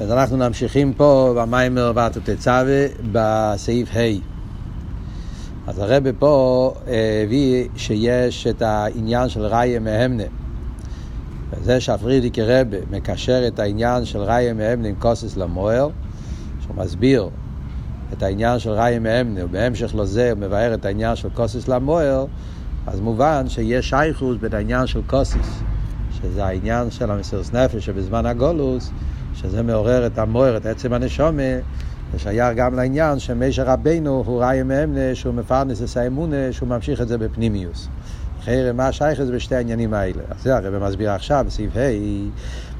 [0.00, 4.34] אז אנחנו ממשיכים פה במיימר ואתו תצווה בסעיף ה'.
[5.66, 10.22] אז הרב פה אה, הביא שיש את העניין של ראיה מהמנה.
[11.50, 15.88] וזה שהפרידיקי רבה מקשר את העניין של ראיה מהמנה עם כוסס למוער,
[16.62, 17.28] שהוא מסביר
[18.12, 22.26] את העניין של ראיה מהמנה, ובהמשך לזה הוא מבאר את העניין של כוסס למוער,
[22.86, 25.62] אז מובן שיש שייכוס בין העניין של כוסס,
[26.12, 28.90] שזה העניין של המסירות נפש שבזמן הגולוס,
[29.34, 31.42] שזה מעורר את המוער, את עצם הנשומה,
[32.14, 37.08] ושייך גם לעניין שמשה רבינו הוא ראי מאמנה, שהוא מפרנס את האמונה, שהוא ממשיך את
[37.08, 37.88] זה בפנימיוס.
[38.40, 40.22] אחרי מה שייך זה בשתי העניינים האלה?
[40.30, 41.80] אז זה הרב מסביר עכשיו בסעיף ה'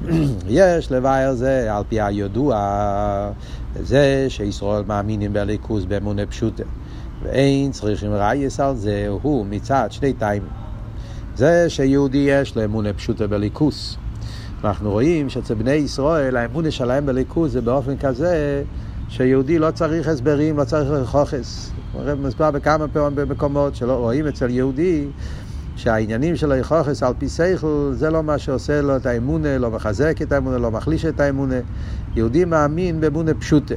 [0.49, 3.31] יש לבאר זה על פי הידוע
[3.79, 6.63] זה שישראל מאמינים בליכוז באמונה פשוטה
[7.23, 10.49] ואין צריכים ראייס על זה הוא מצד שני טיימים
[11.35, 13.97] זה שיהודי יש לו אמונה פשוטה בליכוס
[14.65, 18.63] אנחנו רואים שאצל בני ישראל האמונה שלהם בליכוז זה באופן כזה
[19.09, 21.71] שיהודי לא צריך הסברים, לא צריך לכוכס.
[21.93, 25.07] הרב מספר בכמה פעמים במקומות שלא רואים אצל יהודי
[25.75, 30.21] שהעניינים של היכוכס על פי סייכל זה לא מה שעושה לו את האמונה, לא מחזק
[30.21, 31.59] את האמונה, לא מחליש את האמונה.
[32.15, 33.75] יהודי מאמין באמונה פשוטה.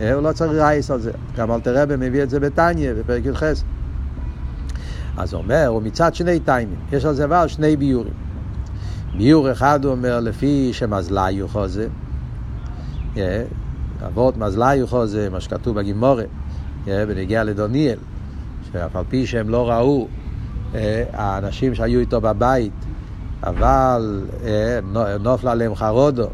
[0.00, 1.10] הוא לא צריך רייס על זה.
[1.36, 3.42] גם אלתר רבי מביא את זה בתניא, בפרק י"ח.
[5.16, 6.78] אז הוא אומר, הוא מצד שני טיימים.
[6.92, 8.27] יש על זה אבל שני ביורים.
[9.18, 11.88] ביור אחד הוא אומר לפי שמזליו חוזה,
[14.06, 16.28] אבות מזליו חוזה, מה שכתוב בגימורת,
[16.86, 17.98] בנגיע לדוניאל,
[18.72, 20.08] שאף על פי שהם לא ראו
[21.12, 22.72] האנשים שהיו איתו בבית,
[23.42, 24.26] אבל
[25.20, 26.26] נופלה עליהם חרודו,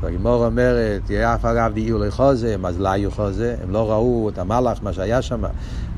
[0.00, 5.22] והגימור אומרת, אף אגב דיור לחוזה, מזליו חוזה, הם לא ראו את המלאך, מה שהיה
[5.22, 5.42] שם,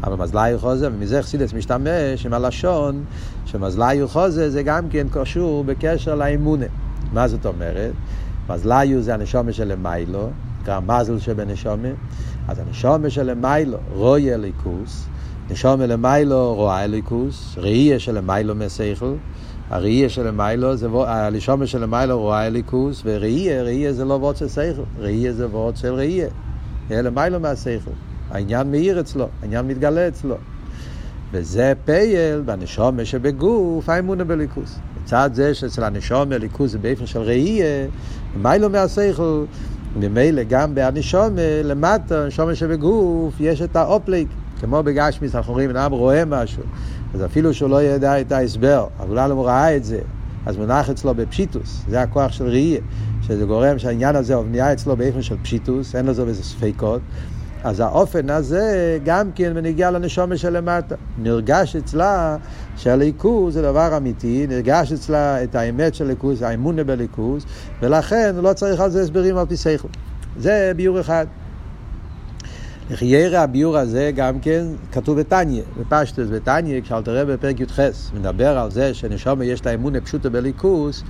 [0.04, 3.04] אבל מזליו חוזה, ומזה חסידס משתמש עם הלשון,
[3.46, 6.66] שמזליו חוזה זה גם כן קשור בקשר לאמונה.
[7.12, 7.92] מה זאת אומרת?
[8.50, 10.28] מזליו זה הנשומה של מיילו,
[10.62, 11.88] נקרא מזל שבנשומה,
[12.48, 15.06] אז הנשומה של מיילו, רוי אליקוס,
[15.50, 19.14] נשומה למיילו רואה אליקוס, ראייה של מיילו מסייכל,
[19.70, 24.48] הראייה של מיילו, זה הלשומה של מיילו רואה אליקוס, וראייה, ראייה זה לא וורד של
[24.48, 26.28] סייכל, ראייה זה וורד של ראייה.
[26.90, 27.90] למיילו מהסייכל.
[28.30, 30.36] העניין מאיר אצלו, העניין מתגלה אצלו.
[31.32, 34.78] וזה פייל בנשומה שבגוף האמונה בליכוס.
[35.02, 37.86] מצד זה שאצל הנשומה ליכוס זה באופן של ראייה,
[38.42, 39.44] מיילו מהסייכל,
[39.96, 44.28] ממילא גם בהנשומה למטה, הנשומה שבגוף, יש את האופליק.
[44.60, 46.62] כמו בגשמיס אנחנו רואים, אדם רואה משהו,
[47.14, 49.98] אז אפילו שהוא לא ידע את ההסבר, אבל אולי הוא ראה את זה,
[50.46, 52.80] אז מונח אצלו בפשיטוס, זה הכוח של ראייה,
[53.22, 57.00] שזה גורם שהעניין הזה נהיה אצלו באופן של פשיטוס, אין לזה איזה ספקות,
[57.64, 60.94] אז האופן הזה גם כן מנגיע לנשומה שלמטה.
[61.18, 62.36] נרגש אצלה
[62.76, 67.46] שהליכוז זה דבר אמיתי, נרגש אצלה את האמת של ליכוז, האמונה בליכוז,
[67.82, 69.88] ולכן לא צריך על זה הסברים על פי שכל.
[70.38, 71.26] זה ביור אחד.
[72.90, 77.80] לחיירה הביור הזה גם כן כתוב בתניא, בפשטוס בתניא, כשאלתר רבי בפרק י"ח
[78.14, 81.02] מדבר על זה שנשומה יש לה אמונה פשוטה בליכוס,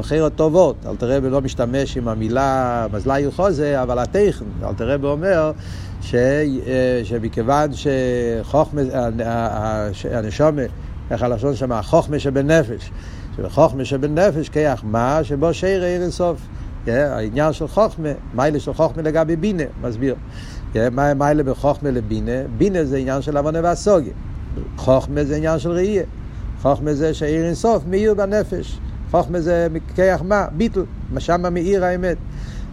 [0.00, 5.52] אחרת טובות, אלתר רבי לא משתמש עם המילה מזלי חוזה, אבל הטכן, אלתר רבי אומר
[6.02, 6.14] ש,
[7.04, 8.82] שמכיוון שחוכמה,
[10.12, 10.62] הנשומה,
[11.10, 12.90] איך הלשון שם, החוכמה שבנפש,
[13.36, 16.38] שבחוכמה שבנפש כיח מה שבו שיר עיר אינסוף.
[16.86, 20.14] העניין של חוכמה, מיילה של חוכמה לגבי בינה, מסביר.
[20.74, 22.32] מה מיילה בחוכמה לבינה?
[22.58, 24.12] בינה זה עניין של עוונה והסוגיה.
[24.76, 26.02] חוכמה זה עניין של ראייה.
[26.62, 28.78] חוכמה זה שעיר אינסוף מאיר בנפש.
[29.10, 30.46] חוכמה זה מכיח מה?
[30.56, 30.82] ביטל.
[31.18, 32.16] שם מאיר האמת.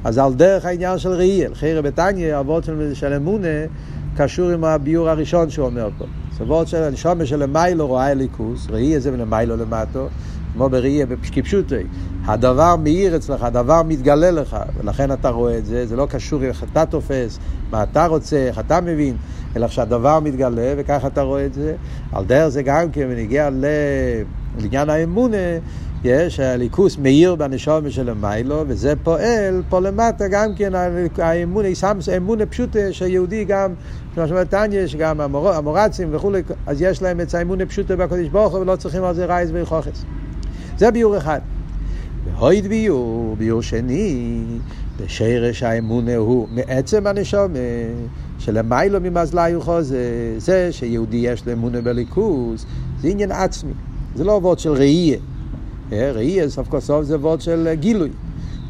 [0.04, 3.48] אז על דרך העניין של ראייה, חיירה בתניא, אבות של, של אמונה,
[4.18, 6.06] קשור עם הביור הראשון שהוא אומר פה.
[6.38, 10.08] סבות של הנשומה של מיילו רואה אליקוס, ראייה זה מלמיילו למטו,
[10.54, 11.76] כמו בראייה כפשוטי.
[12.26, 16.64] הדבר מאיר אצלך, הדבר מתגלה לך, ולכן אתה רואה את זה, זה לא קשור איך
[16.72, 17.40] אתה תופס,
[17.72, 19.16] מה אתה רוצה, איך אתה מבין,
[19.56, 21.76] אלא שהדבר מתגלה, וככה אתה רואה את זה.
[22.12, 23.50] על דרך זה גם כן, ונגיע
[24.60, 25.38] לעניין האמונה,
[26.04, 31.68] יש הליכוס מאיר בנשומה של המיילו, וזה פועל פה למטה גם כן האמונה,
[32.08, 33.74] האמונה פשוטה שיהודי גם,
[34.16, 38.54] כמו שאומר טניה, שגם המור, המורצים וכולי, אז יש להם את האמונה פשוטה בקדוש ברוך
[38.54, 40.04] הוא ולא צריכים על זה רייס ויכוחס.
[40.78, 41.40] זה ביור אחד.
[42.26, 44.44] והויד ביור, ביור שני,
[45.00, 47.60] בשרש האמונה הוא מעצם הנשומה,
[48.40, 52.66] שלמיילו ממזלי חוזה, זה שיהודי יש לו אמונה בליכוס,
[53.02, 53.74] זה עניין עצמי,
[54.16, 55.18] זה לא וורד של ראייה.
[55.92, 58.10] ראייה סוף כל סוף זה וורד של גילוי.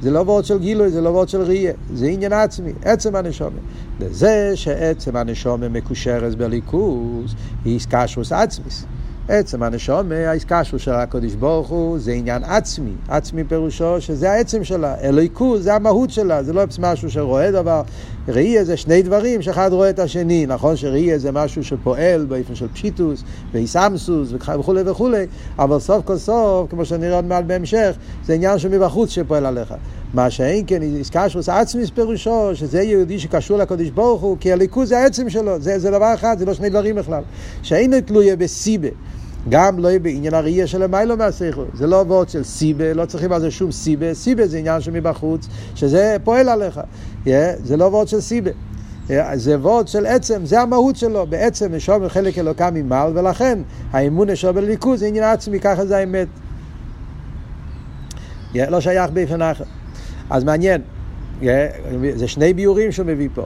[0.02, 3.60] זה לא וורד של גילוי, זה לא וורד של ראייה, זה עניין עצמי, עצם הנשומה.
[4.00, 7.36] לזה שעצם הנשומה מקושרת בליכוס,
[7.66, 8.86] היא קשוס עצמיס.
[9.28, 12.92] עצם הנשום, ההזקשו של הקודש ברוך הוא, זה עניין עצמי.
[13.08, 14.96] עצמי פירושו שזה העצם שלה.
[15.02, 17.82] אלוהיקות זה המהות שלה, זה לא משהו שרואה דבר.
[18.28, 20.46] ראייה זה שני דברים שאחד רואה את השני.
[20.46, 25.26] נכון שראייה זה משהו שפועל באופן של פשיטוס ואיסמסוס וכולי וכולי,
[25.60, 29.74] אבל סוף כל סוף, כמו שנראה עוד מעט בהמשך, זה עניין שמבחוץ שפועל עליך.
[30.14, 35.00] מה שאין כן, איסקשוס עצמיס פירושו, שזה יהודי שקשור לקודש ברוך הוא, כי הליכוז זה
[35.00, 37.24] העצם שלו, זה, זה דבר אחד, זה לא שני דברים בכלל.
[37.64, 38.90] שאין תלויה בסיבה.
[39.50, 41.64] גם לא בעניין הראייה של המיילו מהסייכו.
[41.74, 44.14] זה לא וורד של סיבה, לא צריכים על זה שום סיבה.
[44.14, 46.80] סיבה זה עניין שמבחוץ, שזה פועל עליך.
[47.26, 47.30] Yeah,
[47.64, 48.52] זה לא וורד של סיבה.
[49.34, 51.28] זה וורד של עצם, זה המהות שלו.
[51.28, 53.60] בעצם נשום חלק אלוקה ממעל, ולכן
[53.92, 56.28] האמון נשום בליכוז זה עניין עצמי, ככה זה האמת.
[58.56, 59.64] לא שייך באופן אחר.
[60.30, 60.82] אז מעניין,
[62.16, 63.46] זה שני ביורים שהוא מביא פה.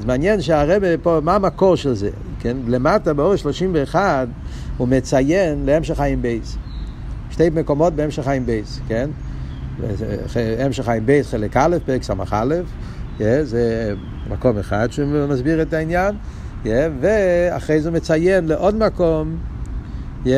[0.00, 2.10] אז מעניין שהרבה פה, מה המקור של זה?
[2.40, 2.56] כן?
[2.66, 4.28] למטה באור 31
[4.76, 6.56] הוא מציין להמשך חיים בייס.
[7.30, 9.10] שתי מקומות בהמשך חיים בייס, כן?
[10.58, 12.44] המשך חיים בייס חלק א', פרק ס"א,
[13.42, 13.94] זה
[14.30, 16.14] מקום אחד שמסביר את העניין,
[17.00, 19.36] ואחרי זה מציין לעוד מקום,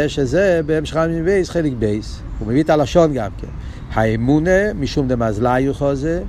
[0.08, 2.20] שזה בהמשך חיים בייס חלק בייס.
[2.38, 3.46] הוא מביא את הלשון גם כן.
[3.92, 6.22] האמונה משום דמזלאי חוזה,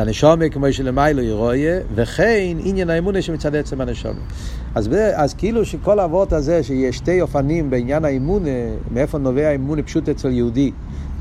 [0.00, 4.20] לנשומה כמו שלמיילו ירויה, וכן עניין האמונה שמצד עצם הנשומה.
[4.74, 8.50] אז, אז כאילו שכל האבות הזה, שיש שתי אופנים בעניין האמונה,
[8.90, 10.70] מאיפה נובע האמונה פשוט אצל יהודי.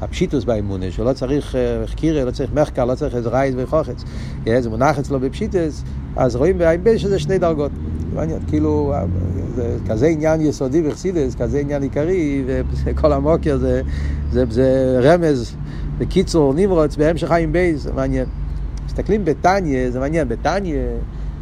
[0.02, 1.56] הפשיטוס באמונה, שהוא לא צריך
[1.86, 4.04] חקירה, לא צריך מחקר, לא צריך איזה רייז וחוכץ.
[4.60, 5.84] זה מונח אצלו בפשיטס,
[6.16, 7.72] אז רואים בעין שזה שני דרגות.
[8.48, 8.94] כאילו,
[9.56, 12.44] זה כזה עניין יסודי וחסידס, כזה עניין עיקרי,
[12.84, 13.82] וכל המוקר זה,
[14.32, 15.56] זה, זה רמז,
[15.98, 18.26] בקיצור, נמרוץ, בהמשך חיים בייס, מעניין.
[18.90, 20.78] מסתכלים בתניא, זה מעניין, בתניא,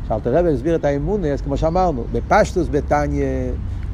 [0.08, 3.26] שאלתר רבי הסביר את האמונה, אז כמו שאמרנו, בפשטוס בתניא,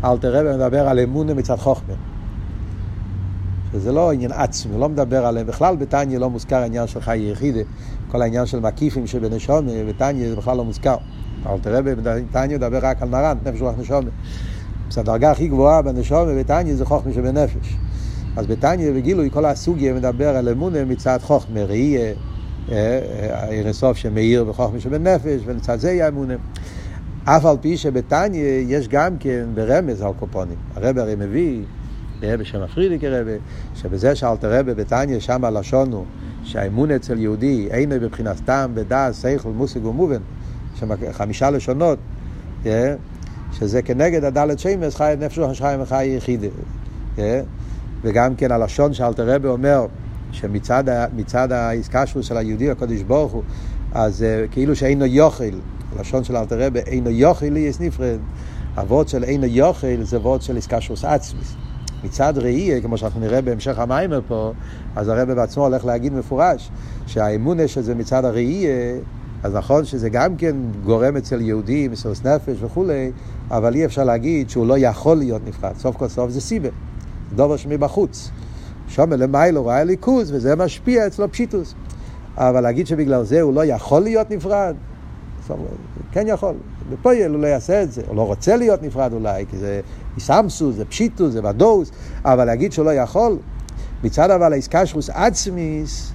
[0.04, 1.94] אלתר רבי מדבר על אמונה מצד חוכמה.
[3.72, 7.60] שזה לא עניין עצמי, לא מדבר עליהם, בכלל בתניא לא מוזכר העניין של חי יחידה,
[8.12, 10.96] כל העניין של מקיפים שבנשומה, בתניא זה בכלל לא מוזכר.
[11.50, 14.10] אלתר רבי בתניא מדבר רק על מרן, נפש רוח נשומה.
[14.92, 17.78] אז הדרגה הכי גבוהה בנשומה בתניא זה חוכמה שבנפש.
[18.36, 22.14] אז בתניא בגילוי כל הסוגיה מדבר על אמונה מצד חוכמה, ראייה,
[22.70, 26.34] העיר הסוף שמאיר בחוכמה שבנפש, ולצד זה יהיה אמונה.
[27.26, 30.56] אף על פי שבתניא יש גם כן ברמז על קופונים.
[30.76, 31.62] הרב הרי מביא,
[32.22, 33.32] בשם הפרידיק הרבה,
[33.76, 36.06] שבזה שאלת הרבה בתניא, שם הלשון הוא
[36.44, 40.22] שהאמון אצל יהודי אינו בבחינת טעם, בדעת, שכל, מושג ומובן,
[41.12, 42.00] חמישה לשונות,
[43.52, 46.48] שזה כנגד הדלת שמש, חי נפש רוח חיים וחי יחידה.
[48.02, 49.86] וגם כן הלשון שאלת הרבה אומר,
[50.34, 53.44] שמצד האיסקשרוס של היהודי הקדוש ברוך הוא,
[53.92, 55.44] אז uh, כאילו שאינו יוכל,
[56.00, 58.18] לשון של אלתר רבי, אינו יוכל לי יש נפרד.
[58.76, 61.56] הוורד של אינו יוכל זה וורד של איסקשרוס עצמיס.
[62.04, 64.54] מצד ראי, כמו שאנחנו נראה בהמשך המיימר פה,
[64.96, 66.70] אז הרבי בעצמו הולך להגיד מפורש,
[67.08, 68.68] שהאמונה שזה מצד הראי,
[69.44, 73.12] אז נכון שזה גם כן גורם אצל יהודי, מסירות נפש וכולי,
[73.52, 75.74] אבל אי אפשר להגיד שהוא לא יכול להיות נפרד.
[75.78, 76.70] סוף כל סוף זה סיבה,
[77.36, 78.32] דובר שמבחוץ.
[78.88, 81.74] שומר למיילו ראה ליכוז, וזה משפיע אצלו פשיטוס.
[82.38, 84.76] אבל להגיד שבגלל זה הוא לא יכול להיות נפרד,
[86.12, 86.56] כן יכול.
[86.90, 89.82] בפועל הוא לא יעשה את זה, הוא לא רוצה להיות נפרד אולי, כי זה
[90.16, 91.92] איסמסו, זה פשיטוס, זה ודוס,
[92.26, 93.38] אבל להגיד שהוא לא יכול,
[94.04, 96.14] מצד אבל האיסקשרוס עצמיס,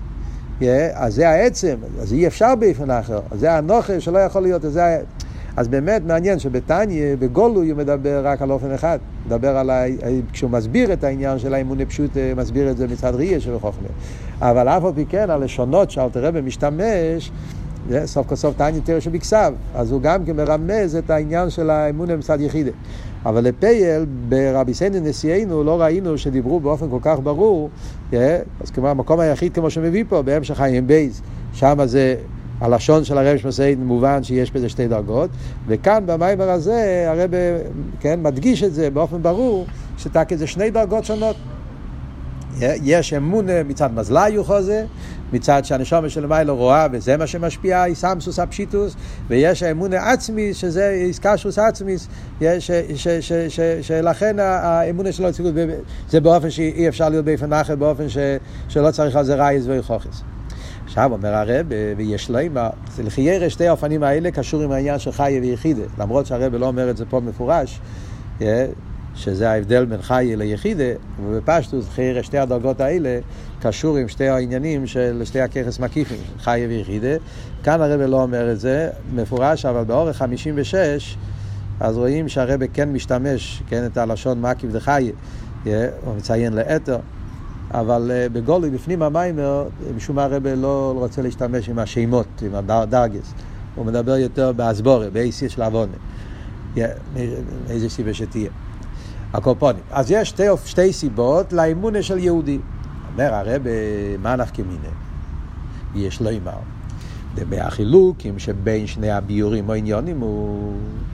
[0.92, 5.00] אז זה העצם, אז אי אפשר באופן אחר, זה הנוכל שלא יכול להיות, זה
[5.58, 8.98] אז באמת מעניין שבתניא, בגולוי הוא מדבר רק על אופן אחד.
[9.26, 9.82] מדבר על ה...
[10.32, 13.88] כשהוא מסביר את העניין של האמונה פשוט, אה, מסביר את זה מצד ראייה של חוכמה.
[14.40, 17.32] אבל אף על פי כן, הלשונות שאלתר רבי משתמש,
[18.04, 19.52] סוף כל סוף תניא תראה שבכסב.
[19.74, 22.70] אז הוא גם כן מרמז את העניין של האמונה מצד יחידה.
[23.26, 27.70] אבל לפייל, ברבי סנדן נשיאנו, לא ראינו שדיברו באופן כל כך ברור,
[28.12, 31.22] אה, אז כמו המקום היחיד כמו שמביא פה, בהמשך חיים בייז,
[31.52, 32.16] שם זה
[32.60, 35.30] הלשון של הרב שמסעיד מובן שיש בזה שתי דרגות,
[35.66, 37.30] וכאן במיימר הזה הרב
[38.00, 39.66] כן, מדגיש את זה באופן ברור,
[39.98, 41.36] שתק את זה שני דרגות שונות.
[42.60, 44.84] יש אמונה מצד מזלאי חוזה,
[45.32, 48.96] מצד שהנשומה של מיילו רואה וזה מה שמשפיע, איסמסוס הפשיטוס,
[49.28, 52.08] ויש האמונה עצמי שזה איסקשוס עצמיס,
[53.80, 55.28] שלכן האמונה שלו
[56.08, 58.06] זה באופן שאי אפשר להיות באופן אחר, באופן
[58.68, 60.22] שלא צריך על זה רייז ויכוחס.
[60.88, 61.66] עכשיו אומר הרב,
[61.97, 62.71] ויש לו אימה,
[63.04, 66.97] לחיירה שתי האופנים האלה קשור עם העניין של חיה ויחידה, למרות שהרב לא אומר את
[66.97, 67.80] זה פה מפורש,
[69.14, 70.85] שזה ההבדל בין חיה ליחידה,
[71.25, 73.18] ובפשטוס חיירה שתי הדרגות האלה
[73.61, 77.16] קשור עם שתי העניינים של שתי הככס מקיפים, חיה ויחידה.
[77.62, 81.16] כאן הרב לא אומר את זה מפורש, אבל באורך 56,
[81.80, 85.12] אז רואים שהרבה כן משתמש, כן, את הלשון מקיף דחי,
[85.64, 85.73] הוא
[86.16, 86.99] מציין לאתר,
[87.70, 93.34] אבל בגולוי, בפנים המיימר, משום מה הרבה לא רוצה להשתמש עם השמות, עם הדרגס.
[93.75, 95.92] הוא מדבר יותר באסבורה, באיסיס של עוונה.
[97.70, 98.50] איזה סיבה שתהיה.
[99.32, 99.82] הקופונים.
[99.90, 102.58] אז יש שתי, שתי סיבות לאמונה של יהודי.
[103.12, 103.62] אומר הרב,
[104.22, 104.90] מה נפקא מיניה?
[105.94, 106.52] יש לו אימר.
[107.50, 110.72] מהחילוקים שבין שני הביורים או עניונים הוא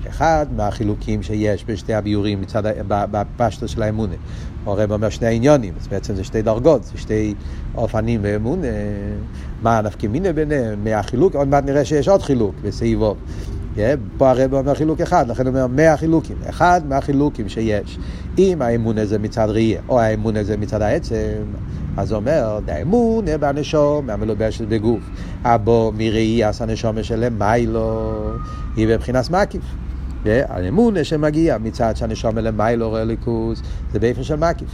[0.08, 2.44] אחד מהחילוקים שיש בין שתי הביורים
[2.88, 4.14] בפשטו של האמונה.
[4.66, 7.35] הרב אומר שני עניונים, אז בעצם זה שתי דרגות, זה שתי
[7.75, 8.66] אופנים באמונה.
[9.62, 10.85] מה נפקא מיניה ביניהם?
[10.85, 13.16] מהחילוק, עוד מעט נראה שיש עוד חילוק בסעיבו.
[14.18, 16.37] פה הרב אומר חילוק אחד, לכן הוא אומר מאה חילוקים.
[16.49, 17.99] אחד מהחילוקים שיש.
[18.38, 21.42] אם האמון הזה מצד ראייה, או האמון הזה מצד העצם,
[21.97, 25.00] אז הוא אומר, האמון בנשום, המלובשת בגוף.
[25.44, 28.12] אבו מראייה הנשום שלם, מיילו,
[28.76, 29.62] היא בבחינת מקיף.
[30.26, 33.62] האמון שמגיע מצד שהנשום למיילו רואה ליכוז,
[33.93, 34.69] זה באופן של מקיף.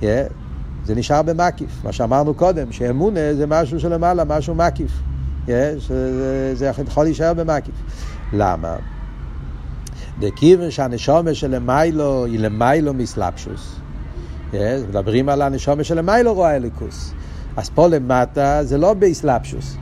[0.00, 1.84] זה נשאר במקיף.
[1.84, 4.92] מה שאמרנו קודם, שאמונה זה משהו שלמעלה, משהו מקיף.
[6.54, 7.74] זה יכול להישאר במקיף.
[8.32, 8.76] למה?
[10.20, 13.76] דכיוון שהנשומה שלמיילו היא למיילו מסלבשוס.
[14.88, 17.12] מדברים על הנשומה שלמיילו רואה אליקוס.
[17.56, 19.76] אז פה למטה זה לא באסלבשוס.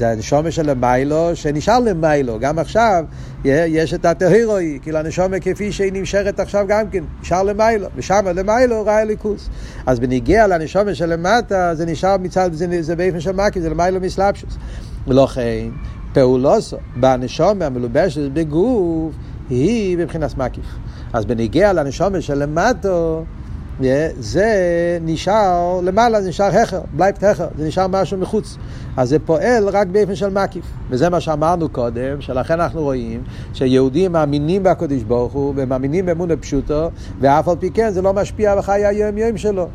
[0.00, 2.38] זה הנשומה של למיילו שנשאר למיילו.
[2.38, 3.04] גם עכשיו
[3.44, 7.86] יש את הטהירוי, כאילו הנשומה כפי שהיא נמשכת עכשיו גם כן, נשאר למיילו.
[7.96, 9.48] ושם למיילו ראה אליקוס.
[9.86, 14.00] אז בניגיע לנשומה של למטה זה נשאר מצד, זה, זה באופן של מקי, זה למיילו
[14.00, 14.56] מסלבשוס.
[15.08, 15.68] ולכן
[16.12, 19.14] פעולוסו בנשומה המלובשת בגוף
[19.50, 20.64] היא בבחינת מקיף.
[21.12, 23.24] אז בניגיע לנשומה שלמטו
[24.18, 28.56] זה נשאר למעלה, זה נשאר הכר, בלייפט הכר, זה נשאר משהו מחוץ.
[28.96, 30.64] אז זה פועל רק באופן של מקיף.
[30.90, 33.22] וזה מה שאמרנו קודם, שלכן אנחנו רואים
[33.52, 38.56] שיהודים מאמינים בקדוש ברוך הוא ומאמינים באמון הפשוטו, ואף על פי כן זה לא משפיע
[38.56, 39.68] בחיי היום יום שלו.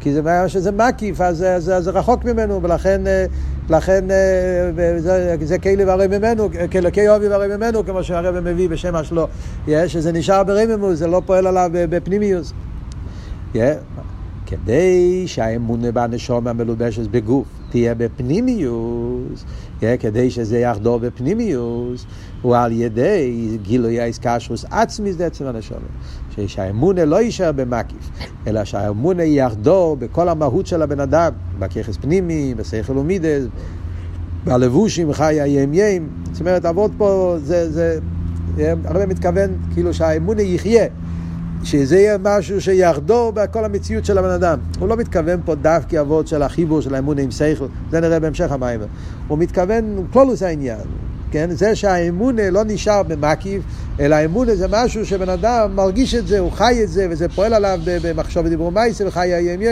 [0.00, 3.00] כי זה מה שזה מקיף, אז זה, זה, זה רחוק ממנו, ולכן
[3.70, 4.04] לכן
[4.98, 9.26] זה, זה כאילו והרי ממנו, כאלוקי אוהבי והרי ממנו, כמו שהרבא מביא בשם השלו,
[9.86, 12.52] שזה נשאר ברממוס, זה לא פועל עליו בפנימיוס.
[13.54, 13.58] Yeah.
[14.46, 19.44] כדי שהאמונה בנשום המלובשת בגוף תהיה בפנימיוס,
[19.80, 22.06] yeah, כדי שזה יחדור בפנימיוס,
[22.42, 25.78] הוא על ידי גילוי האיסקשרוס עצמיס בעצם הנשום.
[26.46, 28.10] שהאמונה לא יישאר במקיף,
[28.46, 33.44] אלא שהאמונה יחדור בכל המהות של הבן אדם, בככס פנימי, בשכל ומידס,
[34.44, 36.08] בלבושים חי הים ים.
[36.32, 37.98] זאת אומרת, עבוד פה, זה, זה,
[38.84, 40.86] הרבה מתכוון כאילו שהאמונה יחיה.
[41.64, 44.58] שזה יהיה משהו שיחדור בכל המציאות של הבן אדם.
[44.78, 48.52] הוא לא מתכוון פה דווקא אבות של החיבור של האמונה עם שכל, זה נראה בהמשך
[48.52, 48.80] המים.
[49.28, 50.80] הוא מתכוון, כלולוס העניין,
[51.30, 51.50] כן?
[51.50, 53.62] זה שהאמונה לא נשאר במקיף,
[54.00, 57.54] אלא האמונה זה משהו שבן אדם מרגיש את זה, הוא חי את זה, וזה פועל
[57.54, 59.62] עליו במחשוב ודיבור מייסר וחי היום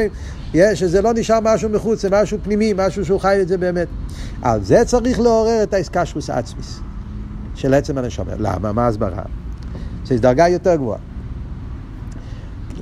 [0.55, 3.89] יום, שזה לא נשאר משהו מחוץ, זה משהו פנימי, משהו שהוא חי את זה באמת.
[4.43, 6.81] על זה צריך לעורר את האסקשרוס עצמיס
[7.55, 8.35] של עצם הנשומר.
[8.39, 8.73] למה?
[8.73, 9.23] מה ההסברה?
[10.05, 11.08] זה דרגה יותר גבוהה.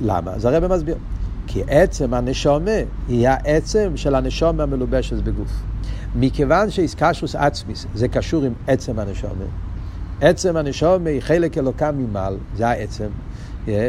[0.01, 0.31] למה?
[0.31, 0.95] אז הרב מסביר.
[1.47, 2.71] כי עצם הנשומה
[3.07, 5.51] היא העצם של הנשומה המלובשת בגוף.
[6.15, 9.45] מכיוון שאיסקשוס עצמיס זה קשור עם עצם הנשומה.
[10.21, 13.07] עצם הנשומה היא חלק אלוקה ממעל, זה העצם.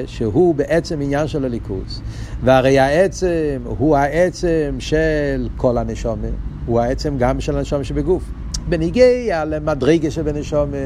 [0.07, 2.03] שהוא בעצם עניין של הליכוז.
[2.45, 6.29] והרי העצם הוא העצם של כל הנשומה,
[6.67, 8.23] הוא העצם גם של הנשומה שבגוף.
[8.69, 10.77] בניגיע למדרגה שבנשומה,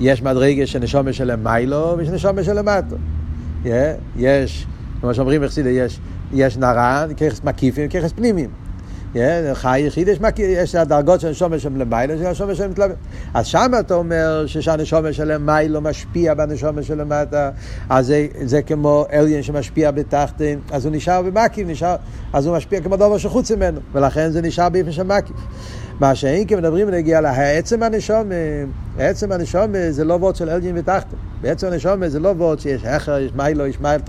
[0.00, 2.96] יש מדרגה של נשומה שלמיילו ויש נשומה שלמטו.
[4.16, 4.66] יש,
[5.00, 6.00] כמו שאומרים בחסידה, יש,
[6.32, 8.50] יש נרן, ככס מקיפים וככס פנימיים.
[9.54, 12.96] חי יחיד, יש, יש הדרגות של הנשומה שם למעלה, של הנשומה של מתלבט.
[13.34, 17.50] אז שם אתה אומר שהנשומה של למעלה משפיע בנשומה של למטה,
[17.88, 21.96] אז זה, זה כמו אליין שמשפיע בתחתן, אז הוא נשאר במקיף, נשאר,
[22.32, 25.36] אז הוא משפיע כמו דבר שחוץ ממנו, ולכן זה נשאר באופן של מקיף.
[26.00, 28.28] מה שאין כי מדברים ונגיע לעצם הנשום,
[28.98, 31.16] עצם הנשום זה לא וורד של אלג'ין ותחתן.
[31.40, 34.02] בעצם הנשום זה לא וורד שיש אחר, יש מיילו, יש מיילו,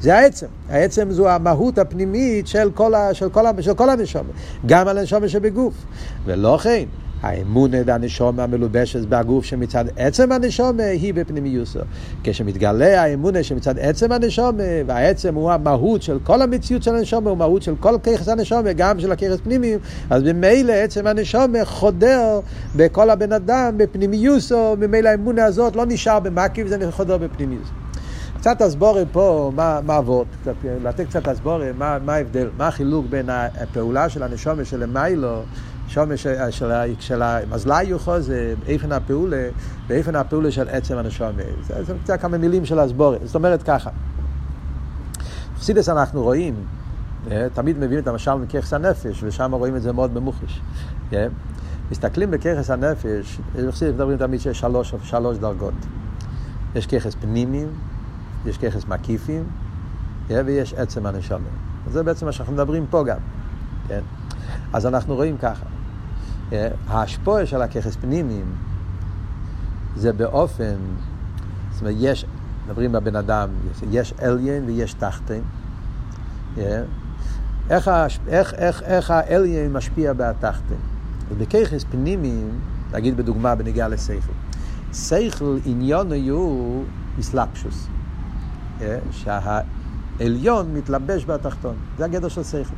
[0.00, 0.46] זה העצם.
[0.68, 4.26] העצם זו המהות הפנימית של כל, ה, של כל, של כל הנשום,
[4.66, 5.74] גם על הנשום שבגוף.
[6.24, 6.84] ולא כן.
[7.22, 11.80] האמונה דהנשום המלובשת בגוף שמצד עצם הנשום היא בפנימיוסו.
[12.24, 17.62] כשמתגלה האמונה שמצד עצם הנשום, והעצם הוא המהות של כל המציאות של הנשום, הוא מהות
[17.62, 19.78] של כל ככס הנשום, גם של הככס פנימיים,
[20.10, 22.40] אז ממילא עצם הנשום חודר
[22.76, 27.72] בכל הבן אדם, בפנימיוסו, ממילא האמונה הזאת לא נשאר במקיף, זה חודר בפנימיוסו.
[28.40, 30.26] קצת הסבורת פה, מה, מה עבוד,
[30.64, 34.82] לתת קצת הסבורת, מה, ההבדל, מה החילוק בין הפעולה של הנשומת של
[35.96, 36.70] למיילו שומר של,
[37.58, 39.48] של, יוחו זה איפן הפעולה,
[39.86, 41.44] ואיפן הפעולה של עצם הנשומר.
[41.62, 43.20] זה, זה קצת כמה מילים של הסבורת.
[43.24, 43.90] זאת אומרת ככה,
[45.58, 46.54] חסידס אנחנו רואים,
[47.30, 50.60] אה, תמיד מביאים את המשל מככס הנפש, ושם רואים את זה מאוד במוחש.
[51.12, 51.26] אה,
[51.90, 55.74] מסתכלים בככס הנפש, חסידס מדברים תמיד שיש שלוש, שלוש דרגות.
[56.74, 57.68] יש ככס פנימיים,
[58.46, 59.44] יש ככס מקיפים,
[60.30, 61.50] אה, ויש עצם הנשומר.
[61.90, 63.18] זה בעצם מה שאנחנו מדברים פה גם.
[63.88, 64.00] כן?
[64.72, 65.66] אז אנחנו רואים ככה,
[66.88, 68.54] ההשפועה של הככס פנימיים
[69.96, 70.74] זה באופן,
[71.72, 72.26] זאת אומרת, יש,
[72.66, 73.48] מדברים בבן אדם,
[73.90, 75.40] יש אליין ויש תחתן.
[77.70, 77.90] איך,
[78.84, 80.74] איך, האליין משפיע בתחתן?
[81.38, 82.60] בככס פנימיים,
[82.92, 84.32] נגיד בדוגמה בנגיעה לשכל,
[84.92, 86.82] שכל עניון היו
[87.20, 87.86] אסלאפשוס,
[89.10, 92.74] שהעליון מתלבש בתחתון, זה הגדר של שכל.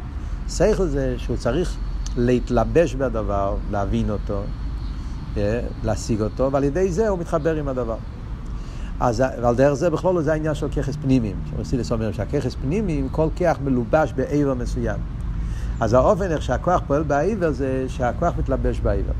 [0.48, 1.76] שכל זה שהוא צריך
[2.16, 4.42] להתלבש בדבר, להבין אותו,
[5.84, 7.96] להשיג אותו, ועל ידי זה הוא מתחבר עם הדבר.
[9.00, 11.36] אז ועל דרך זה בכלול זה העניין של ככס פנימיים.
[11.50, 15.00] שרסידס אומר שהככס פנימיים, כל כח מלובש בעבר מסוים.
[15.80, 19.12] אז האופן איך שהכוח פועל בעבר זה שהכוח מתלבש בעבר.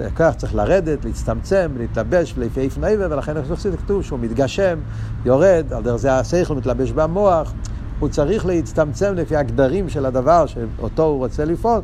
[0.00, 3.46] הכוח צריך לרדת, להצטמצם, להתלבש לפי איפן העבר, ולכן איך
[3.84, 4.78] כתוב שהוא מתגשם,
[5.24, 7.52] יורד, על דרך זה השכל מתלבש במוח.
[8.00, 11.80] הוא צריך להצטמצם לפי הגדרים של הדבר שאותו הוא רוצה לפעול,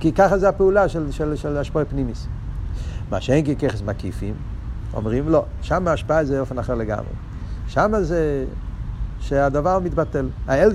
[0.00, 2.26] כי ככה זה הפעולה של, של, של השפוע פנימיס.
[3.10, 4.34] מה שאין כככס מקיפים,
[4.94, 7.12] אומרים לא, שם ההשפעה זה אופן אחר לגמרי.
[7.68, 8.44] שם זה
[9.20, 10.72] שהדבר מתבטל, האל,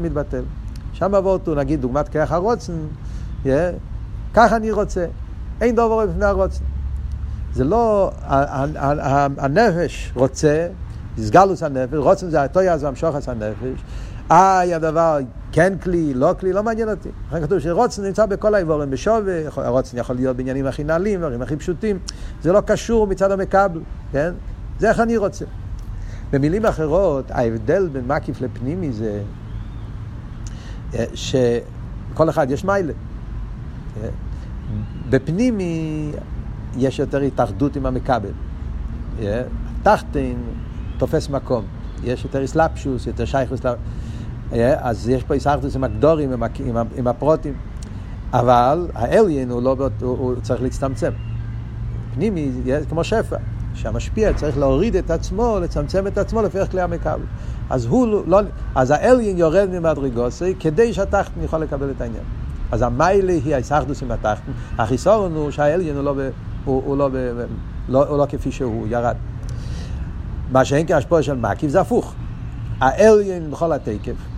[0.00, 0.42] מתבטל.
[0.92, 2.72] שם אבותו, נגיד דוגמת כרך הרוצן,
[4.34, 5.06] ככה אני רוצה,
[5.60, 6.64] אין דבר בפני הרוצן.
[7.54, 8.10] זה לא,
[9.38, 10.68] הנפש רוצה,
[11.18, 13.80] סגלוס הנפש, רוצן זה הטויה זה המשוחס הנפש,
[14.30, 15.18] איי הדבר
[15.52, 17.08] כן כלי, לא כלי, לא מעניין אותי.
[17.28, 21.56] לכן כתוב שרוצן נמצא בכל האיבורים בשווה, הרוצן יכול להיות בעניינים הכי נעלים, דברים הכי
[21.56, 21.98] פשוטים,
[22.42, 23.80] זה לא קשור מצד המקבל,
[24.12, 24.32] כן?
[24.78, 25.44] זה איך אני רוצה.
[26.30, 29.22] במילים אחרות, ההבדל בין מקיף לפנימי זה
[30.94, 32.92] אה, שכל אחד יש מיילה.
[34.02, 34.08] אה,
[35.10, 36.12] בפנימי
[36.76, 38.32] יש יותר התאחדות עם המקבל.
[39.20, 39.42] אה,
[39.82, 40.34] תחתן
[40.98, 41.64] תופס מקום.
[42.04, 43.60] יש יותר אסלאפשוס, יותר שייכוס.
[44.52, 47.54] אז יש פה איסאחדוס עם הגדורים, עם, עם, עם הפרוטים.
[48.32, 51.10] אבל האליין הוא, לא, הוא, הוא צריך להצטמצם.
[52.14, 52.50] פנימי,
[52.88, 53.36] כמו שפע,
[53.74, 57.20] שהמשפיע צריך להוריד את עצמו, לצמצם את עצמו לפי כלי המקבל.
[57.70, 58.40] אז הוא לא, לא
[58.74, 62.24] אז האליין יורד ממדרגוסי כדי שהתחתן יכול לקבל את העניין.
[62.72, 66.30] אז המיילה היא האיסאחדוס עם התחתן, החיסורון הוא שהאליין הוא לא, ב,
[66.64, 67.44] הוא, הוא לא, ב,
[67.88, 69.16] לא, הוא לא כפי שהוא, ירד.
[70.52, 72.14] מה שאין כהשפוע של מקיף זה הפוך.
[72.80, 74.35] האליין בכל התקף.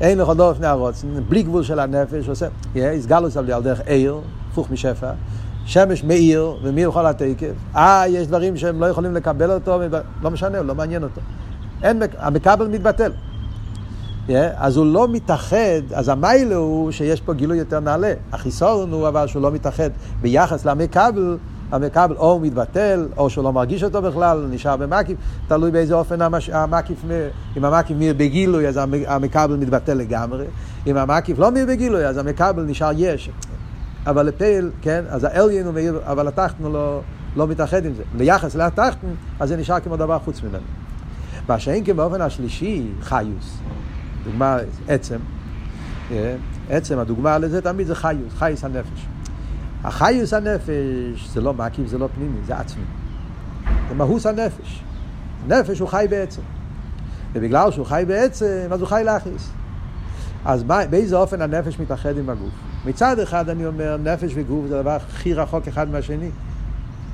[0.00, 4.70] אין לך דור לפני הרוצן, בלי גבול של הנפש, עושה, הסגלוס על דרך עיר, הפוך
[4.70, 5.10] משפע,
[5.66, 9.80] שמש מאיר, ומאיר בכל התקף, אה, יש דברים שהם לא יכולים לקבל אותו,
[10.22, 11.20] לא משנה, לא מעניין אותו.
[11.82, 13.12] אין, המקבל מתבטל.
[14.56, 18.12] אז הוא לא מתאחד, אז המיילה הוא שיש פה גילוי יותר נעלה.
[18.32, 19.90] החיסון הוא אבל שהוא לא מתאחד
[20.20, 21.36] ביחס למקבל,
[21.72, 26.50] המקבל או מתבטל, או שהוא לא מרגיש אותו בכלל, נשאר במקיף, תלוי באיזה אופן המש...
[26.50, 27.04] המקיף,
[27.56, 30.44] אם המקיף מיר בגילוי, אז המקבל מתבטל לגמרי,
[30.86, 33.30] אם המקיף לא מיר בגילוי, אז המקבל נשאר יש.
[34.06, 37.00] אבל לפייל, כן, אז האליין הוא מאיר, אבל התחתן לא,
[37.36, 38.02] לא מתאחד עם זה.
[38.18, 39.08] ליחס לתחתן,
[39.40, 40.64] אז זה נשאר כמו דבר חוץ ממנו.
[41.48, 43.58] מה שאין כן באופן השלישי, חיוס.
[44.24, 44.56] דוגמה,
[44.88, 45.16] עצם.
[46.10, 46.34] אה,
[46.70, 49.06] עצם, הדוגמה לזה תמיד זה חיוס, חייס הנפש.
[49.84, 52.82] החיוס הנפש זה לא מקיף, זה לא פנימי, זה עצמי.
[53.88, 54.82] זה מהוס הנפש.
[55.48, 56.42] נפש הוא חי בעצם.
[57.32, 59.50] ובגלל שהוא חי בעצם, אז הוא חי להכיס.
[60.44, 62.52] אז מה, באיזה אופן הנפש מתאחד עם הגוף?
[62.86, 66.30] מצד אחד אני אומר, נפש וגוף זה דבר הכי רחוק אחד מהשני.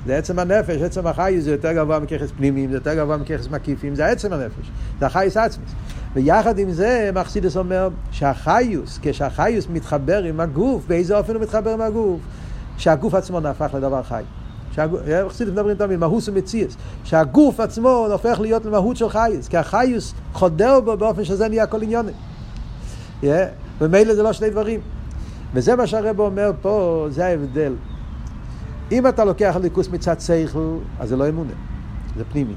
[0.07, 3.95] זה עצם הנפש, עצם החי זה יותר גבוה מככס פנימיים, זה יותר גבוה מככס מקיפים,
[3.95, 5.73] זה עצם הנפש, זה החייס עצמס.
[6.15, 11.81] ויחד עם זה, מחסידס אומר שהחיוס, כשהחיוס מתחבר עם הגוף, באיזה אופן הוא מתחבר עם
[11.81, 12.21] הגוף?
[12.79, 14.23] שהגוף עצמו נהפך לדבר חי.
[15.29, 16.77] חסידים מדברים תמיד, מהוס ומציאס.
[17.05, 21.83] שהגוף עצמו הופך להיות למהות של חייס, כי החייס חודר בו באופן שזה נהיה כל
[21.83, 22.13] עניוני.
[23.81, 24.81] ומילא זה לא שני דברים.
[25.55, 27.75] וזה מה שהרב אומר פה, זה ההבדל.
[28.93, 31.53] אם אתה לוקח ליכוס מצד שכל, אז זה לא אמונה,
[32.17, 32.55] זה פנימי.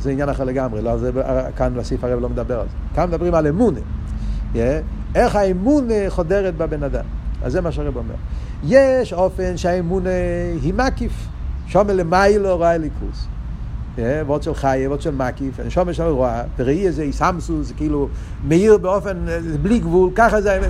[0.00, 1.10] זה עניין אחר לגמרי, לא, זה,
[1.56, 2.76] כאן בסעיף הרב לא מדבר על זה.
[2.94, 3.80] כאן מדברים על אמונה.
[5.14, 7.04] איך האמונה חודרת בבן אדם.
[7.44, 8.14] אז זה מה שהרב אומר.
[8.64, 10.10] יש אופן שהאמונה
[10.62, 11.12] היא מקיף.
[11.66, 13.26] שומר למיילו רואה ליכוס.
[13.96, 18.08] ועוד של חי, ועוד של מקיף, אני שומר שם רואה, וראי איזה איסמסו, זה כאילו
[18.44, 19.26] מאיר באופן,
[19.62, 20.60] בלי גבול, ככה זה,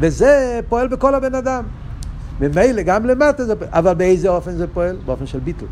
[0.00, 1.64] וזה פועל בכל הבן אדם.
[2.40, 4.96] ממילא גם למטה זה פועל, אבל באיזה אופן זה פועל?
[5.06, 5.68] באופן של ביטול.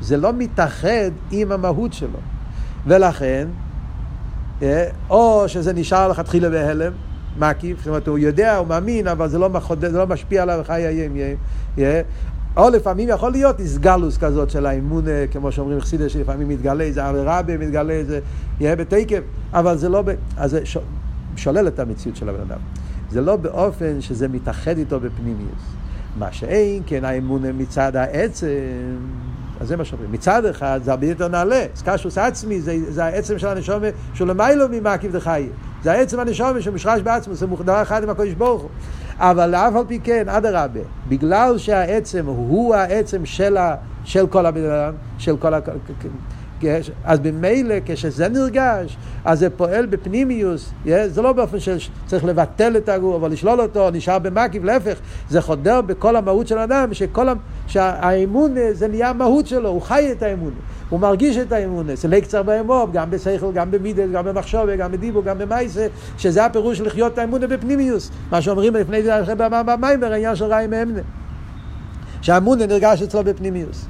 [0.00, 2.18] זה לא מתאחד עם המהות שלו.
[2.86, 3.48] ולכן,
[4.62, 6.92] אה, או שזה נשאר לכתחילה בהלם,
[7.38, 9.80] מקיף, זאת אומרת, הוא יודע, הוא מאמין, אבל זה לא, מחוד...
[9.80, 11.16] זה לא משפיע עליו חיי היום,
[12.56, 17.02] או לפעמים יכול להיות איסגלוס כזאת של האמון, אה, כמו שאומרים חסידה, שלפעמים מתגלה איזה
[17.10, 18.20] רבי, מתגלה איזה,
[18.60, 19.20] יהיה בתקף,
[19.52, 20.10] אבל זה לא, ב...
[20.36, 20.60] אז זה
[21.36, 22.58] שולל את המציאות של הבן אדם.
[23.10, 25.62] זה לא באופן שזה מתאחד איתו בפנימיוס.
[26.18, 28.46] מה שאין כן האמון מצד העצם,
[29.62, 30.12] אז זה מה שאומרים.
[30.12, 34.66] מצד אחד זה הרבה יותר נעלה, סקשוס עצמי, זה, זה העצם של הנשומה שהוא למיילו
[34.70, 35.48] ממקיף דחי.
[35.82, 38.70] זה העצם הנשומה שמושרש בעצמו, זה דבר אחד עם הקודש ברוך הוא.
[39.18, 44.70] אבל לאף על פי כן, אדרבה, בגלל שהעצם הוא העצם של, ה, של כל הבן
[44.70, 45.58] אדם, של כל ה...
[47.04, 50.72] אז במילא כשזה נרגש, אז זה פועל בפנימיוס,
[51.06, 54.98] זה לא באופן שצריך לבטל את הגוף, אבל לשלול אותו, נשאר במקיף, להפך,
[55.30, 57.26] זה חודר בכל המהות של האדם, שכל.
[57.66, 60.52] שהאמון זה נהיה המהות שלו, הוא חי את האמון,
[60.88, 64.92] הוא מרגיש את האמון, זה לא קצר באמור, גם בשכל, גם במידל, גם במחשוב, גם
[64.92, 65.86] בדיבו, גם במייסה,
[66.18, 71.00] שזה הפירוש לחיות את האמון בפנימיוס, מה שאומרים לפני זה במיימר, העניין של רעי מאמנה,
[72.22, 73.86] שהאמון נרגש אצלו בפנימיוס.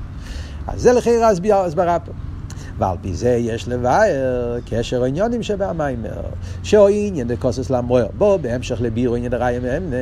[0.67, 2.13] אז זה לכי הסברה פה.
[2.79, 6.21] ועל פי זה יש לבאר קשר עניונים שבמיימר,
[6.63, 8.07] שאו עניין דקוסס למוער.
[8.19, 9.97] בוא, בהמשך לבירו עניין דראי מאמנה,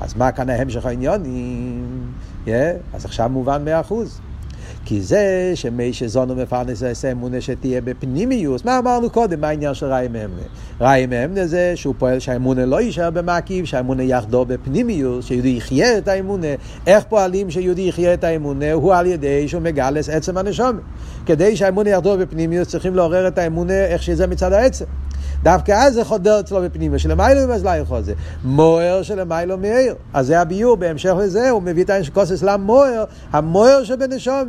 [0.00, 2.12] אז מה כאן ההמשך העניונים?
[2.46, 2.48] Yeah,
[2.92, 4.20] אז עכשיו מובן מאה אחוז.
[4.84, 9.86] כי זה שמי שזונו מפרנס זה אמונה שתהיה בפנימיוס, מה אמרנו קודם, מה העניין של
[9.86, 10.42] ראי מאמנה?
[10.80, 16.08] ראי מאמנה זה שהוא פועל שהאמונה לא יישאר במקיף, שהאמונה יחדור בפנימיוס, שיהודי יחיה את
[16.08, 16.46] האמונה.
[16.86, 18.72] איך פועלים שיהודי יחיה את האמונה?
[18.72, 20.80] הוא על ידי שהוא מגלס עצם הנשומת.
[21.26, 24.84] כדי שהאמונה יחדור בפנימיוס צריכים לעורר את האמונה איך שזה מצד העצם.
[25.44, 28.12] דווקא אז זה חודר אצלו בפנימיה, שלמיילו ממזלאי חוזר.
[28.44, 29.94] מוער שלמיילו מאיר.
[30.12, 34.48] אז זה הביור, בהמשך לזה הוא מביא את העניין של כוסס למוער, המוער שבנשום,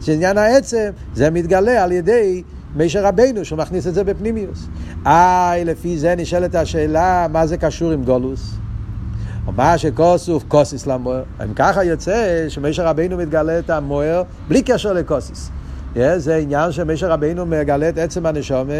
[0.00, 2.42] שעניין העצם, זה מתגלה על ידי
[2.76, 4.66] מישר רבנו, שהוא מכניס את זה בפנימיוס.
[5.06, 8.54] איי, לפי זה נשאלת השאלה, מה זה קשור עם גולוס?
[9.46, 11.22] או מה שכוסוף כוסיס למוער.
[11.44, 15.50] אם ככה יוצא שמישר רבנו מתגלה את המוער בלי קשר לכוסיס.
[15.94, 18.72] זה עניין שמשה רבינו מגלה את עצם הנשומה,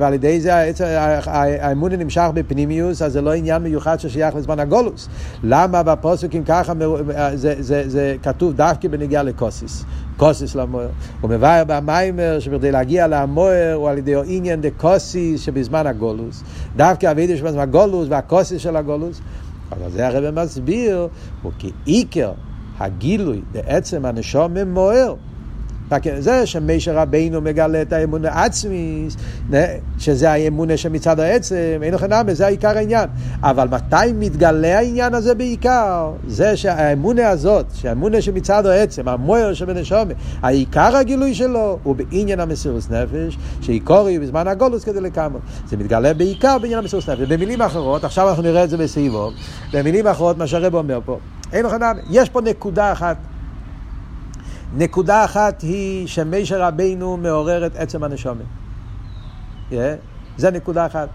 [0.00, 0.70] ועל ידי זה
[1.26, 5.08] האמון נמשך בפנימיוס, אז זה לא עניין מיוחד ששייך לזמן הגולוס.
[5.42, 6.72] למה בפוסקים ככה
[7.34, 9.84] זה, זה, זה כתוב דווקא בנגיעה לקוסיס?
[10.16, 10.88] קוסיס למוער.
[11.20, 16.42] הוא מבאר במיימר שבכדי להגיע למוער הוא על ידי עניין דה קוסיס שבזמן הגולוס.
[16.76, 19.20] דווקא אבידי שבזמן הגולוס והקוסיס של הגולוס.
[19.72, 21.08] אבל זה הרב מסביר,
[21.42, 22.32] הוא כעיקר
[22.78, 24.54] הגילוי בעצם הנשום
[25.90, 26.20] מוער.
[26.20, 29.08] זה שמשה רבינו מגלה את האמונה עצמי,
[29.98, 33.08] שזה האמונה שמצד העצם, אין לך נאמה, זה העיקר העניין.
[33.42, 36.10] אבל מתי מתגלה העניין הזה בעיקר?
[36.26, 43.38] זה שהאמונה הזאת, שהאמונה שמצד העצם, המויר שבנשומת, העיקר הגילוי שלו הוא בעניין המסירוס נפש,
[43.60, 45.38] שעיקורי בזמן הגולוס כדי לקמו.
[45.68, 47.28] זה מתגלה בעיקר בעניין המסירוס נפש.
[47.28, 49.30] במילים אחרות, עכשיו אנחנו נראה את זה בסביבו,
[49.72, 51.18] במילים אחרות, מה שהרב אומר פה,
[51.52, 53.16] אין לך נאמה, יש פה נקודה אחת.
[54.76, 58.44] נקודה אחת היא שמשה רבינו מעורר את עצם הנשומת.
[59.70, 59.74] Yeah,
[60.36, 61.08] זה נקודה אחת.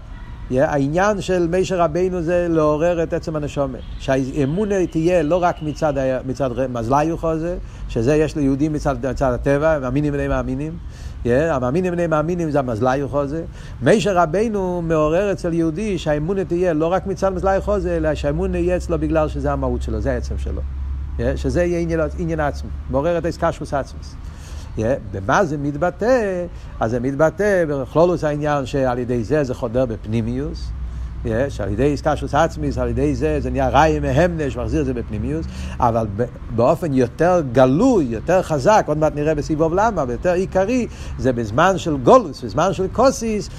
[0.50, 3.80] Yeah, העניין של משה רבינו זה לעורר את עצם הנשומת.
[3.98, 5.94] שהאמונה תהיה לא רק מצד,
[6.26, 7.56] מצד מזליוך הזה,
[7.88, 10.78] שזה יש ליהודים מצד, מצד הטבע, מאמינים בני מאמינים.
[11.24, 13.44] Yeah, המאמינים בני מאמינים זה המזליוך הזה.
[13.82, 18.76] משה רבינו מעורר אצל יהודי שהאמונה תהיה לא רק מצד מזליוך הזה, אלא שהאמונה יהיה
[18.76, 20.60] אצלו בגלל שזה המהות שלו, זה העצם שלו.
[21.36, 21.80] שזה יהיה
[22.18, 24.14] עניין, עצמי, מעורר את האסקשוס עצמוס.
[25.12, 26.46] במה זה מתבטא?
[26.80, 30.70] אז זה מתבטא בכלולוס העניין שעל ידי זה זה חודר בפנימיוס.
[31.48, 35.46] שעל ידי איסקשוס עצמיס, על ידי זה, זה נהיה ראי מהמנש, מחזיר את זה בפנימיוס,
[35.80, 36.06] אבל
[36.56, 40.86] באופן יותר גלוי, יותר חזק, עוד מעט נראה בסיבוב למה, ויותר עיקרי,
[41.18, 43.50] זה בזמן של גולוס, בזמן של קוסיס,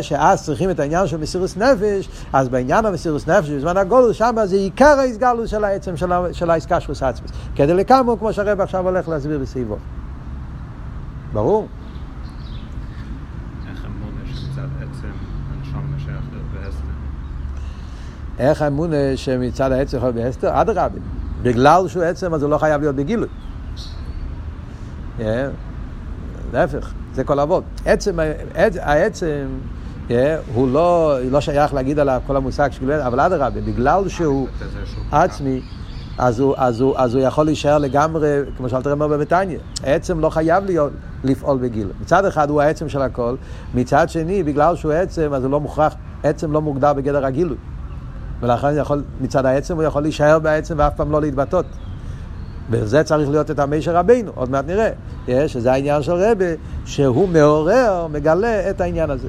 [0.00, 4.56] שאז צריכים את העניין של מסירוס נפש, אז בעניין המסירוס נפש, בזמן הגולוס, שם זה
[4.56, 5.94] עיקר האיסגלוס של העצם
[6.32, 7.30] של האיסקשוס עצמיס.
[7.56, 9.78] כדי לקמו, כמו שהרב עכשיו הולך להסביר בסיבוב.
[11.32, 11.66] ברור?
[18.40, 20.60] איך האמונה שמצד העצם יכול להיות בהסתר?
[20.60, 20.98] אדרבה.
[21.42, 23.28] בגלל שהוא עצם אז הוא לא חייב להיות בגילוי.
[26.52, 27.64] להפך, זה כל אבות.
[27.84, 28.18] עצם,
[28.80, 29.46] העצם
[30.54, 34.48] הוא לא, לא שייך להגיד עליו כל המושג של גילוי, אבל אדרבה, בגלל שהוא
[35.12, 35.60] עצמי,
[36.18, 39.58] אז הוא, אז, הוא, אז הוא יכול להישאר לגמרי, כמו שאלת אומר בביתניה.
[39.84, 40.92] העצם לא חייב להיות,
[41.24, 41.92] לפעול בגילוי.
[42.00, 43.36] מצד אחד הוא העצם של הכל,
[43.74, 47.56] מצד שני, בגלל שהוא עצם, אז הוא לא מוכרח, עצם לא מוגדר בגדר הגילוי.
[48.42, 51.66] ולכן יכול, מצד העצם הוא יכול להישאר בעצם ואף פעם לא להתבטאות.
[52.70, 56.44] וזה צריך להיות את המשר רבינו, עוד מעט נראה, שזה העניין של רבה,
[56.84, 59.28] שהוא מעורר, מגלה את העניין הזה.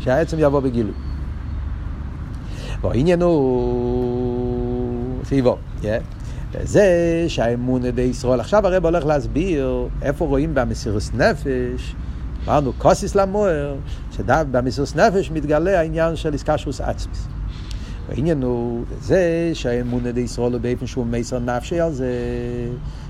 [0.00, 0.94] שהעצם יבוא בגילוי.
[2.82, 5.56] והעניין הוא סביבו,
[6.62, 6.84] זה
[7.28, 11.94] שהאמון ידי ישראל, עכשיו הרב הולך להסביר איפה רואים במסירות נפש,
[12.46, 13.74] אמרנו קוסיס למוער,
[14.12, 17.26] שבמסירות נפש מתגלה העניין של איסקשוס עצמיס.
[18.08, 22.08] העניין הוא זה שהאמון ידי ישראל הוא באופן שהוא מסר נפשי על זה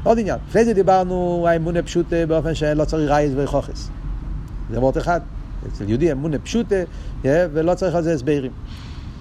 [0.02, 0.38] עוד עניין.
[0.50, 3.88] אחרי זה דיברנו האמון פשוט באופן שלא צריך רייז וחוכס.
[4.70, 5.20] זה מאוד אחד.
[5.68, 6.66] אצל יהודי אמון פשוט
[7.24, 8.52] ולא צריך על זה הסברים.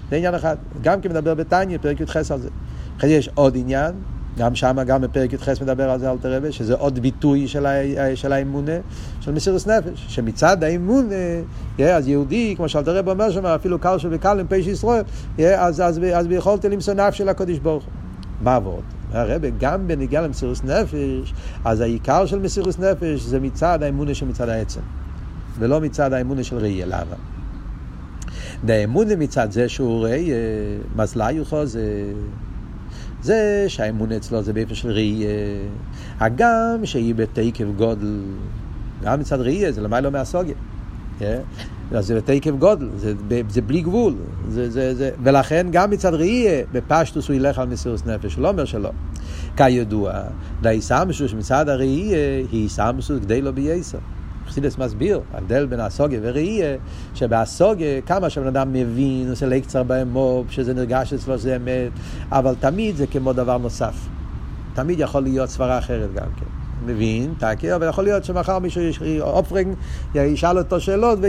[0.10, 0.56] זה עניין אחד.
[0.82, 2.50] גם כי מדבר בתניא, פרק י"ח על זה.
[2.98, 3.92] אחרי זה יש עוד עניין,
[4.38, 7.72] גם שם, גם בפרק י"ח מדבר על זה אל תרבה, שזה עוד ביטוי של, ה,
[8.16, 8.72] של האמונה,
[9.22, 11.16] של מסירות נפש, שמצד האמונה,
[11.80, 15.04] אז יהודי, כמו שאל תרבה אומר שם, אפילו קל שבקל עם פשע ישראל,
[15.40, 17.84] אז, אז, אז ביכולת למצוא נפש של הקודש ברוך.
[18.42, 18.84] מה עבוד?
[19.12, 21.34] הרבה, גם בניגיע למסירות נפש,
[21.66, 24.82] אז העיקר של מסירות נפש זה מצד האמונה שמצד העצם,
[25.60, 26.86] ולא מצד האמונה של ראייה.
[26.86, 27.16] למה?
[28.64, 30.36] והאמונה מצד זה שהוא ראייה,
[30.96, 32.04] מזלה יוכל זה...
[33.24, 35.30] זה שהאמונה אצלו זה באיפה של ראייה.
[36.20, 38.22] הגם שהיא בתקף גודל,
[39.04, 40.56] גם מצד ראייה, זה למעלה מהסוגיה.
[41.92, 43.14] אז זה בתקף גודל, זה,
[43.50, 44.16] זה בלי גבול.
[44.50, 48.50] זה, זה, זה, ולכן גם מצד ראייה, בפשטוס הוא ילך על מסירות נפש, הוא לא
[48.50, 48.92] אומר שלא.
[49.58, 50.14] כידוע,
[50.62, 53.98] דאיסמסוס מצד הראייה היא איסמסוס כדי לא בייסר.
[54.52, 56.78] חסידס מסביר, ההבדל בין הסוגיה וראייה,
[57.14, 61.92] שבהסוגיה, כמה שבן אדם מבין, עושה לקצר באמור, שזה נרגש אצלו שזה אמת,
[62.32, 64.08] אבל תמיד זה כמו דבר נוסף.
[64.74, 66.46] תמיד יכול להיות סברה אחרת גם כן.
[66.86, 68.82] מבין, תקי, אבל יכול להיות שמחר מישהו,
[69.22, 69.76] אופרינג,
[70.16, 71.20] ישאל אותו שאלות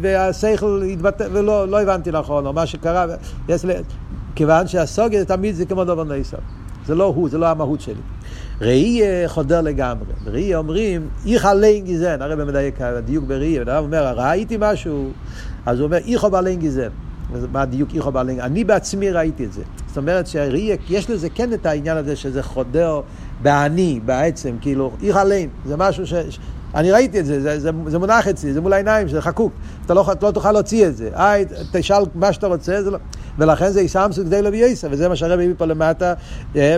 [0.00, 3.06] והשכל יתבטא, ולא לא הבנתי נכון, או מה שקרה,
[4.34, 6.38] כיוון שהסוגיה תמיד זה כמו דבר נוסף.
[6.86, 7.94] זה לא הוא, זה לא המהות שלי.
[8.60, 10.12] ראייה חודר לגמרי.
[10.26, 15.10] ראייה אומרים, איך עליין גזען, הרי במדייק הדיוק בראייה, אדם אומר, ראיתי משהו,
[15.66, 16.90] אז הוא אומר, איך בעליין גזען.
[17.52, 18.40] מה הדיוק איך בעליין?
[18.40, 19.62] אני בעצמי ראיתי את זה.
[19.86, 23.00] זאת אומרת שהראייה, יש לזה כן את העניין הזה שזה חודר
[23.42, 25.48] באני, בעצם, כאילו, איך עליין.
[25.66, 26.14] זה משהו ש...
[26.74, 29.52] אני ראיתי את זה, זה, זה, זה מונח אצלי, זה מול העיניים, זה חקוק.
[29.86, 31.10] אתה לא, אתה לא תוכל להוציא את זה.
[31.14, 32.98] איי, תשאל מה שאתה רוצה, זה לא...
[33.38, 36.14] ולכן זה איסמסו כדי להביא יסר, וזה מה שהרבי הביא פה למטה
[36.56, 36.76] אה,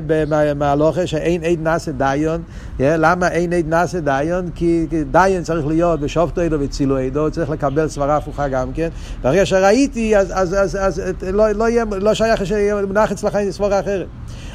[0.57, 2.43] מהלוכה שאין עד נאסה דיון.
[2.81, 4.51] אה, למה אין עד נאסה דיון?
[4.55, 8.89] כי דיון צריך להיות בשופטו עדו וצילו עדו, צריך לקבל סברה הפוכה גם כן.
[9.23, 11.03] ברגע שראיתי, אז, אז, אז, אז
[11.33, 14.07] לא, לא, יהיה, לא שייך שיהיה מונח אצלך סברה אחרת.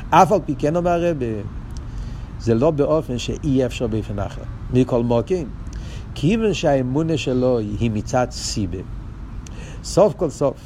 [0.09, 1.33] אף על פי כן אומר הרבי,
[2.39, 4.58] זה לא באופן שאי אפשר באופן אחר.
[4.73, 5.47] מכל מוקים.
[6.15, 8.77] כיוון שהאמונה שלו היא מצד סיבה.
[9.83, 10.57] סוף כל סוף,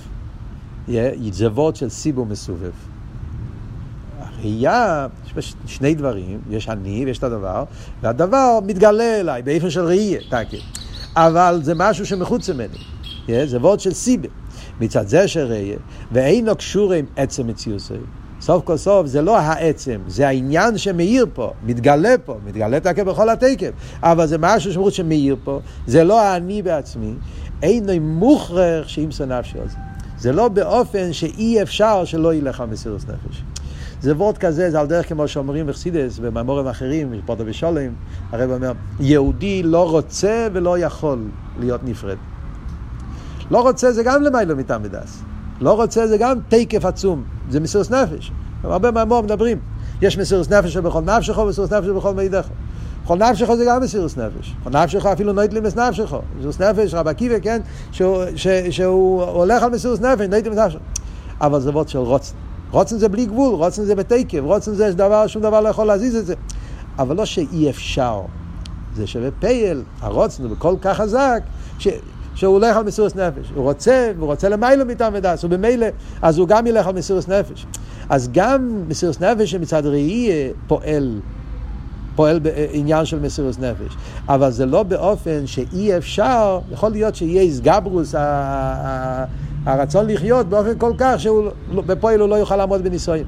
[1.31, 2.71] זה וורד של סיבו מסובב.
[4.19, 7.63] הראייה, יש שני דברים, יש אני ויש את הדבר,
[8.01, 10.61] והדבר מתגלה אליי באיפה של ראייה, תקי.
[11.15, 12.77] אבל זה משהו שמחוץ ממני,
[13.45, 14.27] זה וורד של סיבה.
[14.81, 15.77] מצד זה שראייה,
[16.11, 17.93] ואינו קשור עם עצם מציאוסי.
[18.43, 23.29] סוף כל סוף זה לא העצם, זה העניין שמאיר פה, מתגלה פה, מתגלה תקף בכל
[23.29, 23.71] התקף,
[24.03, 27.13] אבל זה משהו שמרות שמאיר פה, זה לא האני בעצמי,
[27.61, 29.75] אינו מוכרח שימסור נפשי על זה.
[30.17, 33.43] זה לא באופן שאי אפשר שלא ילך על מסירות נפש.
[34.01, 37.91] זה וורד כזה, זה על דרך כמו שאומרים בחסידס ובממורים אחרים, פוטו ושולם,
[38.31, 41.27] הרב אומר, יהודי לא רוצה ולא יכול
[41.59, 42.17] להיות נפרד.
[43.51, 45.23] לא רוצה זה גם למיילו מטעם ודס.
[45.63, 48.31] לא רוצה זה גם תקף עצום, זה מסירות נפש.
[48.63, 49.57] הרבה מהמור מדברים.
[50.01, 52.47] יש מסירות נפש שבכל נפשך ומסירות נפש שבכל מידך.
[53.05, 54.55] כל נפשך זה גם מסירות נפש.
[54.63, 56.15] כל נפשך אפילו נויט למס נפשך.
[56.37, 60.79] מסירות נפש, רב עקיבא, כן, שהוא, הולך על מסירות נפש, נויט למס נפשך.
[61.41, 62.35] אבל זה וורד של רוצן.
[62.71, 66.15] רוצן זה בלי גבול, רוצן זה בתקף, רוצן זה דבר, שום דבר לא יכול להזיז
[66.15, 66.35] את זה.
[66.99, 68.21] אבל לא שאי אפשר.
[68.95, 71.43] זה שווה פייל, הרוצן הוא כל כך חזק.
[72.35, 73.51] שהוא הולך על מסירות נפש.
[73.55, 75.87] הוא רוצה, הוא רוצה למיילו מטעם ודס, ובמילא,
[76.21, 77.65] אז הוא גם ילך על מסירות נפש.
[78.09, 80.31] אז גם מסירות נפש שמצד ראי
[80.67, 81.19] פועל,
[82.15, 83.97] פועל בעניין של מסירות נפש.
[84.27, 88.15] אבל זה לא באופן שאי אפשר, יכול להיות שיהיה איסגברוס,
[89.65, 93.25] הרצון לחיות באופן כל כך שבפועל הוא לא יוכל לעמוד בנישואים.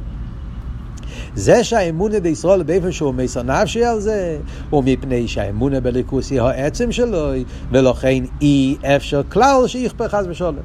[1.35, 4.37] זה שהאמונה בישראל באיפה שהוא מסר נפשי על זה,
[4.69, 7.29] הוא מפני שהאמונה בליכוס היא העצם שלו,
[7.71, 10.55] ולכן אי אפשר כלל שיכפה חס ושלום.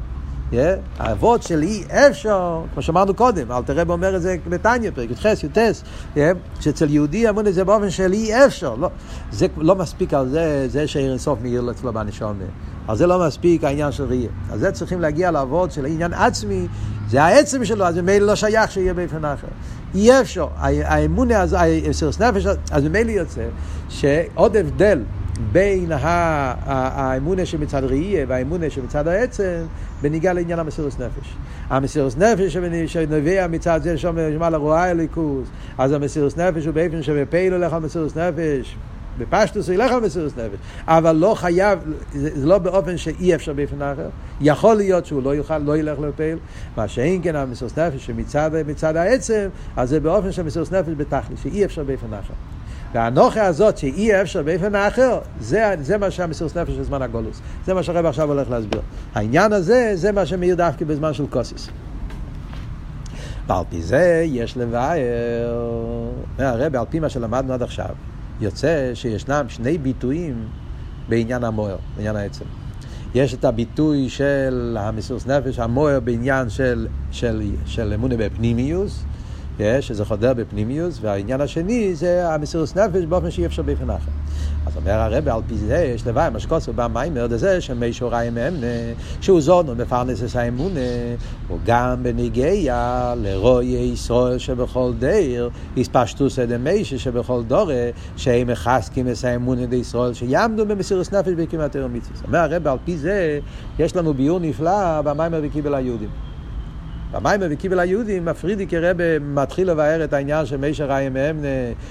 [0.99, 5.25] האבות של אי אפשר, כמו שאמרנו קודם, אל תראה אומר את זה בתניא, פרק י"ח,
[5.25, 5.59] י"ט,
[6.61, 8.91] שאצל יהודי אמונה זה באופן של אי אפשר, לא,
[9.33, 12.45] זה לא מספיק על זה, זה שאין סוף מאיר אצלו בנשומה.
[12.89, 14.29] אז זה לא מספיק העניין של ראייה.
[14.51, 16.67] אז זה צריכים להגיע לעבוד של העניין עצמי,
[17.09, 19.47] זה העצם שלו, אז ממילא לא שייך שיהיה באופן אחר.
[19.95, 23.45] אי אפשר, האמונה הזו, המסירות נפש, אז ממילא יוצא
[23.89, 25.03] שעוד הבדל
[25.53, 29.63] בין האמונה שמצד ראייה והאמונה שמצד העצם,
[30.03, 31.35] בניגע לעניין המסירות נפש.
[31.69, 35.49] המסירות נפש שנובע מצד זה שאומר לרואה אליקוס,
[35.79, 38.77] אז המסירות נפש הוא באופן שבפעילו לך המסירות נפש.
[39.21, 41.79] בפשטוס הוא ילך על מסירות נפש, אבל לא חייב,
[42.13, 44.09] זה, זה לא באופן שאי אפשר באופן אחר.
[44.41, 46.39] יכול להיות שהוא לא יוכל, לא ילך לפעיל,
[46.77, 51.65] מה שאין כן המסירות נפש שמצד העצם, אז זה באופן של מסירות נפש בתכלי, שאי
[51.65, 52.35] אפשר באופן אחר.
[52.93, 57.41] והנוכה הזאת שאי אפשר באופן האחר, זה, זה מה שהמסירות נפש של זמן הגולוס.
[57.67, 58.81] זה מה שהרב עכשיו הולך להסביר.
[59.15, 61.69] העניין הזה, זה מה שמאיר דווקא בזמן של קוסיס.
[63.47, 64.97] ועל פי זה יש לבאר,
[66.39, 67.95] הרב, על פי מה שלמדנו עד עכשיו,
[68.41, 70.35] יוצא שישנם שני ביטויים
[71.09, 72.45] בעניין המוער, בעניין העצם.
[73.15, 79.05] יש את הביטוי של המסירות נפש, המוער בעניין של, של, של אמונה בפנימיוס,
[79.81, 84.20] שזה חודר בפנימיוס, והעניין השני זה המסירות נפש באופן שאי אפשר באופן אחר.
[84.67, 88.67] אז אומר הרב, על פי זה יש לוואי, מה שקוסו במיימר דזה, שמי שוריים אמנה,
[89.21, 90.81] שהוא זונו מפרנס את האמונה,
[91.51, 100.15] וגם בניגיה לרואי ישראל שבכל דיר, הספשטוס דמיישה שבכל דורה, שהם מחזקים את האמונה דישראל,
[100.15, 102.17] שיעמדו במסירות נפש בכמעט תרם מצווה.
[102.27, 103.41] אומר הרב, על פי זה,
[103.79, 106.09] יש לנו ביור נפלא במיימר וקיבל היהודים.
[107.13, 111.45] במים וקיבל היהודים, מפרידי כרבה מתחיל לבאר את העניין של מי שראה מהם,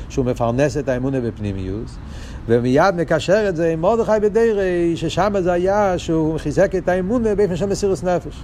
[0.09, 1.97] שהוא מפרנס את האמונה בפנימיוס,
[2.49, 7.55] ומיד מקשר את זה עם מרדכי בדירי, ששם זה היה שהוא חיזק את האמונה באופן
[7.55, 8.41] של מסירוס נפש.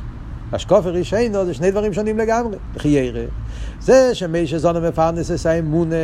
[0.51, 3.23] השקופר רישיינו זה שני דברים שונים לגמרי, חיירה.
[3.79, 5.95] זה שמי שזונו מפרנס את האמונה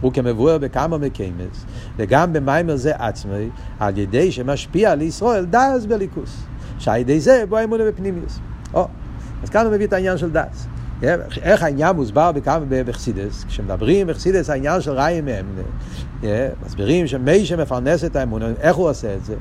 [0.00, 1.64] הוא כמבואר בכמה מקיימס,
[1.96, 3.48] וגם במיימר זה עצמי,
[3.80, 6.36] על ידי שמשפיע על ישראל דאז בליכוס.
[6.78, 8.38] שעל ידי זה בוא האמונה בפנימיוס.
[8.74, 8.88] או,
[9.42, 10.66] אז כאן הוא מביא את העניין של דס.
[11.42, 15.62] איך העניין מוסבר בכמה בחסידס, כשמדברים בחסידס העניין של ראי מאמנה,
[16.66, 19.34] מסבירים שמי שמפרנס את האמונה, איך הוא עושה את זה?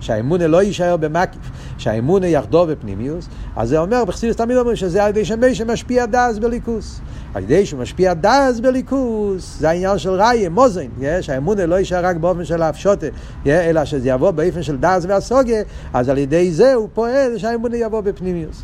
[0.00, 1.40] שהאמונה לא יישאר במקיף,
[1.78, 6.38] שהאמונה יחדור בפנימיוס, אז זה אומר, בחסידס תמיד אומרים שזה על ידי שמי שמשפיע דס
[6.38, 7.00] בליכוס.
[7.34, 10.86] על ידי שהוא משפיע דס בליכוס, זה העניין של ראי, מוזן,
[11.20, 13.06] שהאמונה לא יישאר רק באופן של הפשוטה,
[13.46, 18.00] אלא שזה יבוא באופן של דס והסוגיה, אז על ידי זה הוא פועל שהאמונה יבוא
[18.00, 18.62] בפנימיוס.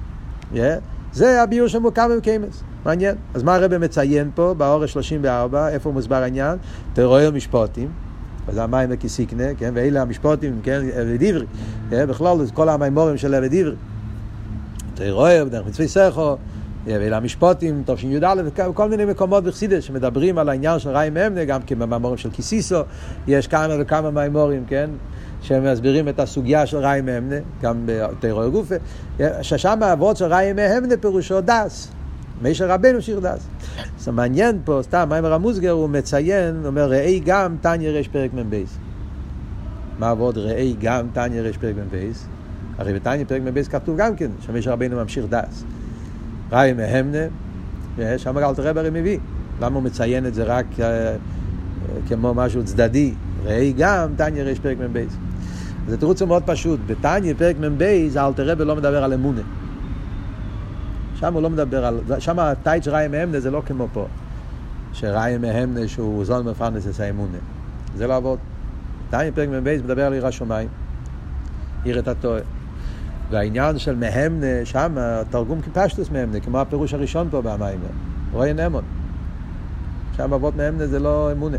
[1.13, 2.63] זה הביור של מוקם וקיימס.
[2.85, 3.17] מעניין.
[3.35, 6.59] אז מה הרב מציין פה, באורש 34, איפה מוסבר העניין?
[6.93, 7.89] תרואי משפוטים.
[8.47, 9.73] וזה המים וקיסיקנה, כן?
[9.75, 10.81] ואלה המשפוטים, כן?
[10.95, 11.47] עבד עברי.
[11.91, 12.07] כן?
[12.07, 13.75] בכלל, כל המימורים של עבד עברי.
[14.95, 16.37] תרואי, בדרך מצווי סכו,
[16.87, 21.79] ואלה המשפוטים, תשי"א, וכל מיני מקומות בחסידס שמדברים על העניין של רעי מאמנה, גם כן
[21.79, 22.81] במאמורים של קיסיסו,
[23.27, 24.91] יש כמה וכמה מימורים, כן?
[25.43, 28.75] שמסבירים את הסוגיה של ראי מהמנה, גם בתיאוריה גופה,
[29.43, 31.89] ששם האבות של ראי מהמנה פירושו דס.
[32.43, 33.47] מישר רבנו שיר דס.
[33.99, 38.63] זה מעניין פה, סתם, מיימר המוסגר הוא מציין, אומר, ראי גם תניא רש פרק מ"ב.
[39.99, 42.11] מה עבוד ראי גם תניא רש פרק מ"ב?
[42.79, 45.65] הרי בתניא פרק מ"ב כתוב גם כן, שמישר רבנו ממשיך דס.
[46.53, 47.27] ראי מהמנה,
[48.17, 49.19] שם אל תראה ברי מביא.
[49.61, 50.81] למה הוא מציין את זה רק uh,
[52.09, 53.15] כמו משהו צדדי?
[53.45, 55.05] ראי גם תניא רש פרק מ"ב.
[55.89, 56.81] אז התירוץ הוא מאוד פשוט.
[56.87, 57.83] בתניא, פרק מ"ב,
[58.17, 59.41] אלתר רבי לא מדבר על אמונה.
[61.15, 62.01] שם הוא לא מדבר על...
[62.19, 64.07] שם הטייץ' ראי מהמנה זה לא כמו פה.
[64.93, 67.39] שראי מהמנה שהוא זון מפרנס את האמונה.
[67.97, 68.39] זה לא עבוד.
[69.11, 70.69] תניא, פרק מ"ב, מדבר על עיר השמיים.
[71.85, 72.41] עיר את הטועה.
[73.31, 74.97] והעניין של מהמנה, שם
[75.31, 77.87] תרגום כפשטוס מהמנה, כמו הפירוש הראשון פה במיימר.
[78.33, 79.00] רואי נאמון.
[80.21, 81.57] שם אבות מהמנה זה לא אמונה.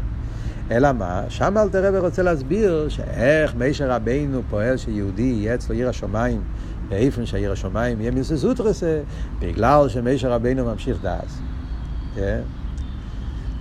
[0.71, 1.23] אלא מה?
[1.29, 6.41] שם אלתר רבי רוצה להסביר שאיך מישר רבינו פועל שיהודי יהיה אצלו עיר השמיים,
[6.89, 9.01] באיפן שעיר השמיים יהיה מיוסס אוטרסה,
[9.39, 11.39] בגלל שמישר רבינו ממשיך דאס.
[12.15, 12.39] כן?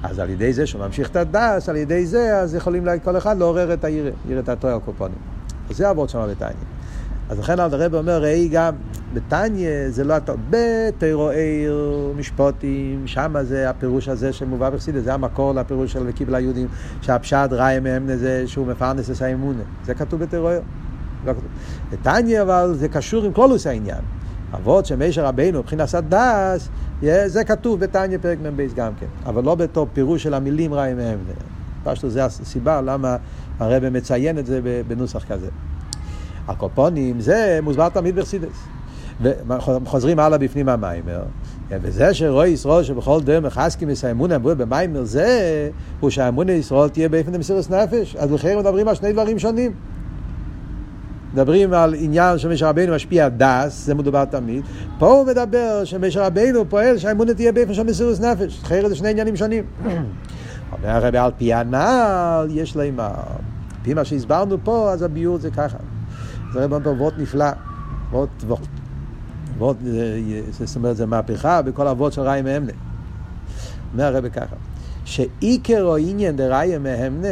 [0.03, 3.39] אז על ידי זה שהוא ממשיך את הדס, על ידי זה, אז יכולים כל אחד
[3.39, 5.19] לעורר את העיר, עיר את התואר הקופונים.
[5.71, 6.53] זה עבוד שם בתניא.
[7.29, 8.75] אז לכן אלתר רבי אומר, ראי גם,
[9.14, 11.66] בתניא זה לא הטוב, בתירועי
[12.16, 16.68] משפוטים, שם זה הפירוש הזה שמובא בחסידס, זה המקור לפירוש של וקיבל היהודים,
[17.03, 19.62] שהפשט ראי מהם זה שהוא מפרנס את האמונה.
[19.85, 20.59] זה כתוב בתירועי.
[21.26, 21.32] לא
[21.91, 24.01] בתניא אבל זה קשור עם כלולוס העניין.
[24.55, 26.68] אבות שמשה רבינו מבחינת הדס,
[27.26, 31.18] זה כתוב בתניא פרק מ"ב גם כן, אבל לא בתור פירוש של המילים ראי מהם.
[31.85, 33.16] פשוט זה הסיבה למה
[33.59, 35.49] הרב מציין את זה בנוסח כזה.
[36.49, 38.66] הקופונים זה מוסבר תמיד בחסידס.
[39.23, 41.23] וחוזרים הלאה בפנים המיימר.
[41.71, 47.09] וזה שרואי ישראל שבכל דרך מחזקים את האמון המבוא במיימר זה, הוא שהאמון ישראל תהיה
[47.09, 48.16] באופן המסירות נפש.
[48.16, 49.73] אז לכן מדברים על שני דברים שונים.
[51.35, 54.64] מדברים על עניין שמשה רבינו משפיע דס, זה מדובר תמיד.
[54.99, 58.61] פה הוא מדבר שמשה רבינו פועל שהאמונה תהיה באופן של מסירות נפש.
[58.62, 59.64] אחרת זה שני עניינים שונים.
[60.73, 63.11] אומר הרבי על פי הנ"ל יש להם, על
[63.83, 65.79] פי מה שהסברנו פה, אז הביור זה ככה.
[66.53, 67.51] זה רבי אומר וורט נפלא,
[68.12, 68.80] וורט, וורט.
[69.61, 69.77] וורט,
[70.51, 72.73] זאת אומרת, זה מהפכה בכל אבות של ראי מהמנה.
[73.93, 74.57] אומר הרבי ככה,
[75.05, 77.29] שעיקר או עניין דראי מהמנה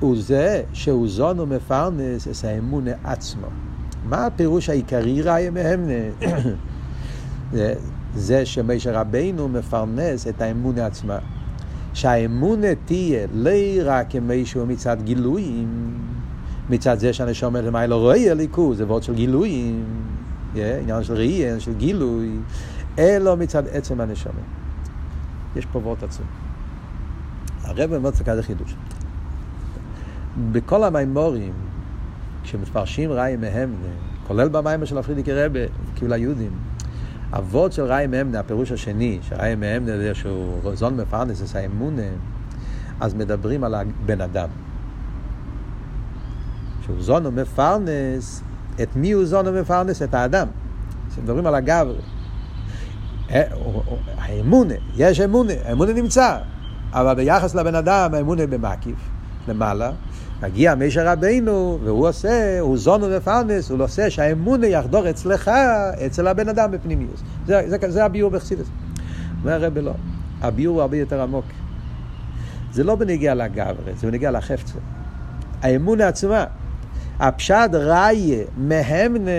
[0.00, 3.46] הוא זה שהוא זון ומפרנס את האמונה עצמו.
[4.04, 5.92] מה הפירוש העיקרי ראי מהמנה?
[7.52, 7.74] זה,
[8.14, 11.18] זה שמשה רבינו מפרנס את האמונה עצמה.
[11.94, 13.50] שהאמונה תהיה לא
[13.84, 15.94] רק כמישהו מצד גילויים,
[16.70, 19.84] מצד זה שהנשום למעלה לא רואה הליכוז, זה וורד של גילויים,
[20.54, 22.30] עניין של ראייה, עניין של גילוי,
[22.98, 24.32] אלא מצד עצם הנשום.
[25.56, 26.26] יש פה וורד עצום.
[27.64, 28.74] הרב אומר כזה חידוש.
[30.52, 31.52] בכל המימורים,
[32.42, 33.74] כשמפרשים ראי מהם,
[34.26, 35.60] כולל במיימר של הפרידיקי רבה,
[35.96, 36.50] כאילו היהודים,
[37.32, 42.02] אבות של ראי ממנה, הפירוש השני, שראי ממנה זה שהוא זון מפרנס, זה האמונה,
[43.00, 44.48] אז מדברים על הבן אדם.
[46.84, 48.42] שהוא זון ומפרנס,
[48.82, 50.02] את מי הוא זון ומפרנס?
[50.02, 50.46] את האדם.
[51.22, 52.00] מדברים על הגברי.
[53.30, 53.42] אה,
[54.18, 56.38] האמונה, יש אמונה, האמונה נמצא,
[56.92, 58.98] אבל ביחס לבן אדם האמונה במקיף,
[59.48, 59.92] למעלה,
[60.42, 65.50] מגיע מישר רבינו, והוא עושה, הוא זון ומפרנס, הוא עושה שהאמונה יחדור אצלך,
[66.06, 67.22] אצל הבן אדם בפנימיוס.
[67.46, 68.66] זה, זה, זה הביור בחסידס.
[69.42, 69.94] אומר הרב לא,
[70.42, 71.44] הביור הוא הרבה יותר עמוק.
[72.72, 74.78] זה לא בנגיע לגברי, זה בנגיע לחפצה.
[75.62, 76.44] האמונה עצמה,
[77.20, 79.30] הפשט ראיה מהמנה,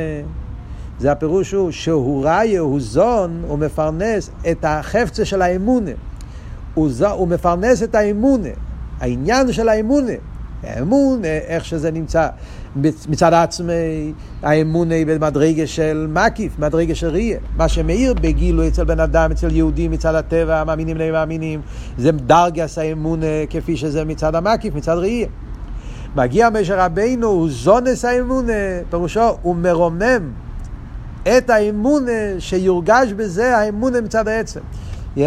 [0.99, 5.91] זה הפירוש הוא שהוא ראיה, הוא זון, הוא מפרנס את החפצה של האמונה.
[6.73, 8.49] הוא, זו, הוא מפרנס את האמונה.
[8.99, 10.11] העניין של האמונה.
[10.63, 12.28] האמון, איך שזה נמצא
[13.09, 14.13] מצד עצמי,
[14.43, 17.39] האמון במדרגה של מקיף, מדרגה של ראייה.
[17.57, 21.61] מה שמאיר בגילו אצל בן אדם, אצל יהודים, מצד הטבע, מאמינים להם מאמינים,
[21.97, 23.19] זה דרגס האמון
[23.49, 25.28] כפי שזה מצד המקיף, מצד ראייה.
[26.16, 28.47] מגיע משה רבינו, הוא זונס האמון,
[28.89, 30.32] פירושו, הוא מרומם
[31.24, 32.05] את האמון
[32.39, 34.59] שיורגש בזה האמון מצד העצם.
[35.18, 35.20] Yeah.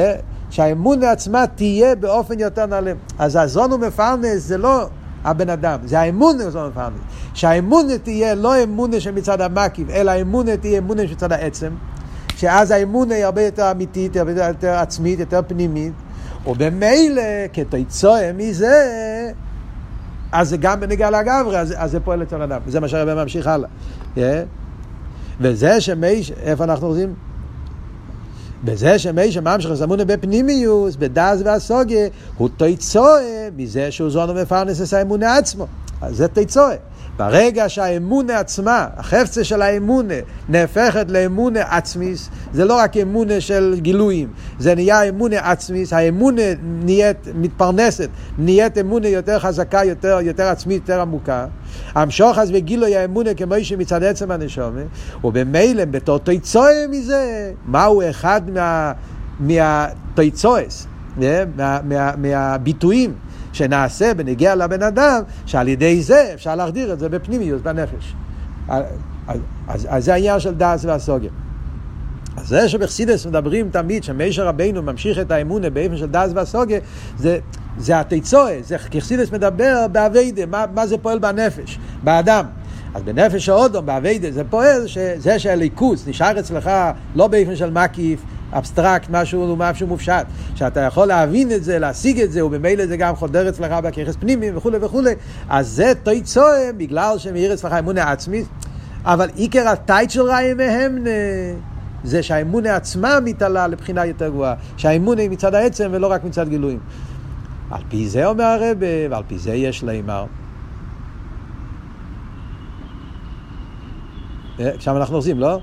[0.51, 2.93] שהאמון עצמה תהיה באופן יותר נעלה.
[3.18, 4.86] אז הזון ומפרנס זה לא
[5.24, 7.01] הבן אדם, זה האמונה זו מפרנס.
[7.34, 11.72] שהאמונה תהיה לא אמונה שמצד המקיף, אלא האמונה תהיה אמונה שמצד העצם,
[12.36, 15.93] שאז האמונה היא הרבה יותר אמיתית, הרבה יותר עצמית, יותר פנימית,
[16.47, 17.22] ובמילא
[17.53, 18.86] כתוצאה מזה,
[20.33, 23.47] אז זה גם בנגיעה לגברי, אז, אז זה פועל אצל אדם, וזה מה שהרבה ממשיך
[23.47, 23.68] הלאה.
[24.16, 24.18] Yeah.
[25.41, 27.14] וזה שמי, איפה אנחנו רוצים?
[28.64, 35.37] בזה שמי שממשך זמונה בפנימיוס, בדאז והסוגיה, הוא תיצואה מזה שהוא זונו מפרנס את האמונה
[35.37, 35.66] עצמו.
[36.01, 36.74] אז זה תיצואה.
[37.19, 40.14] ברגע שהאמונה עצמה, החפצה של האמונה,
[40.49, 47.29] נהפכת לאמונה עצמיס, זה לא רק אמונה של גילויים, זה נהיה אמונה עצמיס, האמונה נהיית
[47.35, 48.09] מתפרנסת,
[48.39, 51.47] נהיית אמונה יותר חזקה, יותר, יותר עצמית, יותר עמוקה.
[51.95, 54.81] המשוך אז וגילוי האמונה כמו שמצד עצם הנשומה,
[55.25, 58.93] ובמילא בתור תיצואה מזה, מהו אחד מה,
[59.41, 61.25] מהתיצואס, מה,
[61.57, 63.28] מה, מה, מהביטויים.
[63.59, 68.15] שנעשה בנגיע לבן אדם, שעל ידי זה אפשר להחדיר את זה בפנימיות, בנפש.
[68.69, 68.85] אז,
[69.69, 71.31] אז, אז זה העניין של דאס והסוגה.
[72.37, 76.81] אז זה שבחסידס מדברים תמיד שמשה רבינו ממשיך את האמונה באופן של דאס והסוגה,
[77.19, 77.39] זה,
[77.79, 82.45] זה התוצאה, זה כשחסידס מדבר באבוידה, מה, מה זה פועל בנפש, באדם.
[82.95, 86.71] אז בנפש האודום, באבוידה, זה פועל שזה שאלוקוס נשאר אצלך
[87.15, 88.21] לא באופן של מקיף,
[88.53, 93.16] אבסטרקט, משהו, משהו מופשט, שאתה יכול להבין את זה, להשיג את זה, ובמילא זה גם
[93.16, 95.14] חודר אצלך בכוחס פנימי וכולי וכולי,
[95.49, 98.46] אז זה תויצואה בגלל שמאיר אצלך אמונה עצמית,
[99.05, 101.05] אבל עיקר הטייט של ראי מהם
[102.05, 106.78] זה שהאמונה עצמה מתעלה לבחינה יותר גבוהה, שהאמונה היא מצד העצם ולא רק מצד גילויים.
[107.70, 110.26] על פי זה אומר הרבה, ועל פי זה יש לימר.
[114.61, 115.61] אה, עכשיו אנחנו עושים, לא?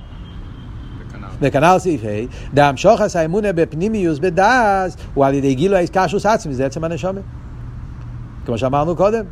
[1.41, 6.65] וכנ"ל סעיף ה', דהמשוך עשה אמונה בפנימיוס בדס, הוא על ידי גילו האיסקשוס עצמי, זה
[6.65, 7.21] עצם הנשומת.
[8.45, 9.25] כמו שאמרנו קודם,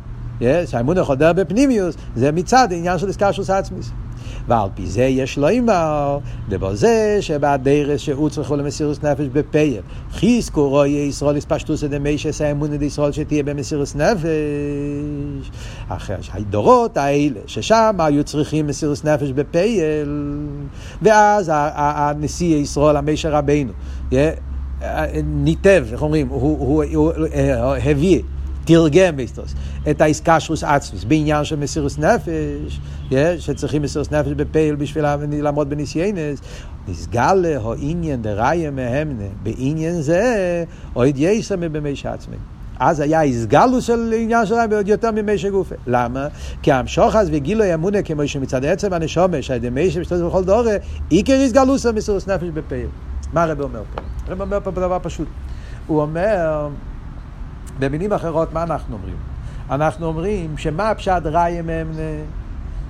[0.66, 3.90] שהאמונה חודר בפנימיוס, זה מצד העניין של איסקשוס עצמיס.
[4.48, 6.18] ועל פי זה יש לו אימר,
[6.48, 9.80] דבר זה שבדרס שהוא צריכו למסירוס נפש בפייל.
[10.12, 15.50] חיסקו רואי ישראל הספשטוס דמי שעשה אמונה דישראל שתהיה במסירוס נפש.
[15.88, 20.08] אחרי הדורות האלה, ששם היו צריכים מסירוס נפש בפייל,
[21.02, 23.72] ואז הנשיא ישראל, המשה רבינו,
[25.24, 26.84] ניתב, איך אומרים, הוא
[27.84, 28.22] הביא
[28.64, 29.54] תרגם ביסטוס
[29.90, 32.80] את האיסקשרוס עצמוס בעניין של מסירוס נפש,
[33.38, 36.40] שצריכים מסירוס נפש בפייל בשביל לעמוד בניסיינס,
[36.88, 40.64] נסגל הו עניין דראיה מהמנה, בעניין זה,
[40.96, 42.36] או ידייסה מבמי שעצמי.
[42.80, 45.74] אז היה איסגלוס של עניין שלהם עוד יותר ממי שגופה.
[45.86, 46.28] למה?
[46.62, 50.76] כי המשוחס וגילוי אמונה כמו שמצד עצם הנשומש, על ידי מי שבשתות בכל דורי,
[51.08, 52.86] עיקר איסגלוס המסירוס נפש בפייל.
[53.32, 54.02] מה הרב אומר פה?
[54.26, 55.28] הרב אומר פה דבר פשוט.
[55.86, 56.68] הוא אומר,
[57.78, 59.16] במילים אחרות, מה אנחנו אומרים?
[59.70, 62.22] אנחנו אומרים שמה הפשט ראי אמונה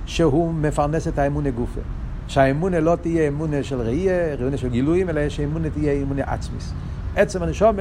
[0.05, 1.81] שהוא מפרנס את האמונה גופה.
[2.27, 6.73] שהאמונה לא תהיה אמונה של ראייה, ראייה של גילויים, אלא שהאמונה תהיה אמונה עצמיס.
[7.15, 7.75] עצם הנשום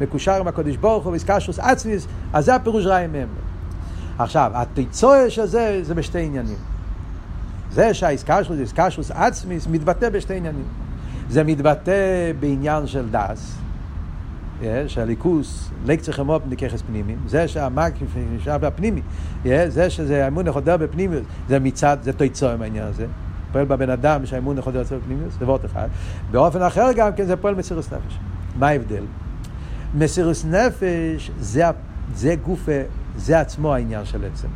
[0.00, 3.24] מקושר עם הקודש ברוך הוא ואיסקשוס עצמיס, אז זה הפירוש ראי אמונה.
[4.18, 6.56] עכשיו, התיצואה של זה, זה בשתי עניינים.
[7.72, 10.64] זה שהאיסקשוס, איסקשוס עצמיס, מתבטא בשתי עניינים.
[11.30, 13.56] זה מתבטא בעניין של דס,
[14.86, 19.00] שהליכוס, לקצה חמור פניקחס פנימי, זה שהמקיף נשאר בפנימי,
[19.68, 21.16] זה שזה האמון חודר בפנימי,
[21.48, 23.06] זה מצד, זה תויצור עם העניין הזה.
[23.52, 25.88] פועל בבן אדם שהאמון חודר אצלו בפנימי, זה וורט אחד.
[26.30, 28.18] באופן אחר גם כן זה פועל מסירוס נפש.
[28.58, 29.04] מה ההבדל?
[29.94, 31.64] מסירוס נפש זה,
[32.14, 32.68] זה גוף,
[33.16, 34.48] זה עצמו העניין של עצם.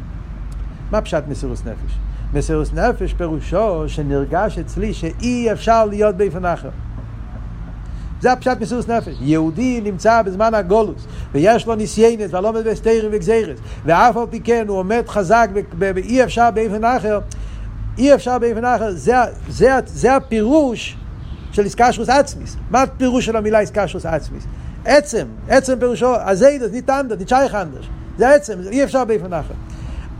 [0.90, 1.98] מה פשט מסירוס נפש?
[2.34, 6.70] מסירוס נפש פירושו שנרגש אצלי שאי אפשר להיות באופן אחר.
[8.22, 9.14] זה הפשט מסירות נפש.
[9.20, 14.64] יהודי נמצא בזמן הגולוס, ויש לו ניסיינס, ולא עומד בסתירים וגזירס, ואף על פי כן
[14.68, 15.48] הוא עומד חזק,
[15.78, 17.20] ואי אפשר באופן אחר,
[17.98, 19.14] אי אפשר באופן אחר, זה,
[19.48, 20.96] זה, זה הפירוש
[21.52, 22.56] של איסקשרוס עצמיס.
[22.70, 24.44] מה הפירוש של המילה איסקשרוס עצמיס?
[24.84, 27.84] עצם, עצם פירושו, הזיידס, ניתנדס, ניצ'ייכנדס,
[28.18, 29.54] זה עצם, אי אפשר באופן אחר.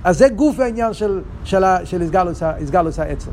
[0.04, 2.02] אז זה גוף העניין של, של, של
[2.58, 3.30] איסגלוס העצם.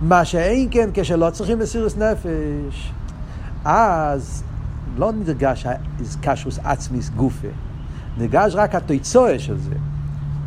[0.00, 2.92] מה שאין כן כשלא צריכים מסירוס נפש,
[3.64, 4.42] אז
[4.96, 7.48] לא נרגש האיזקשוס עצמיס גופה,
[8.18, 9.74] נרגש רק התויצואה של זה.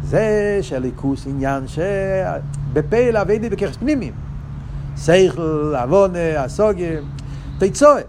[0.04, 4.14] זה שהליכוס עניין שבפעיל אביידי בככס פנימיים.
[4.98, 7.04] סייכל, עוונה, הסוגים,
[7.60, 8.02] תויצואה.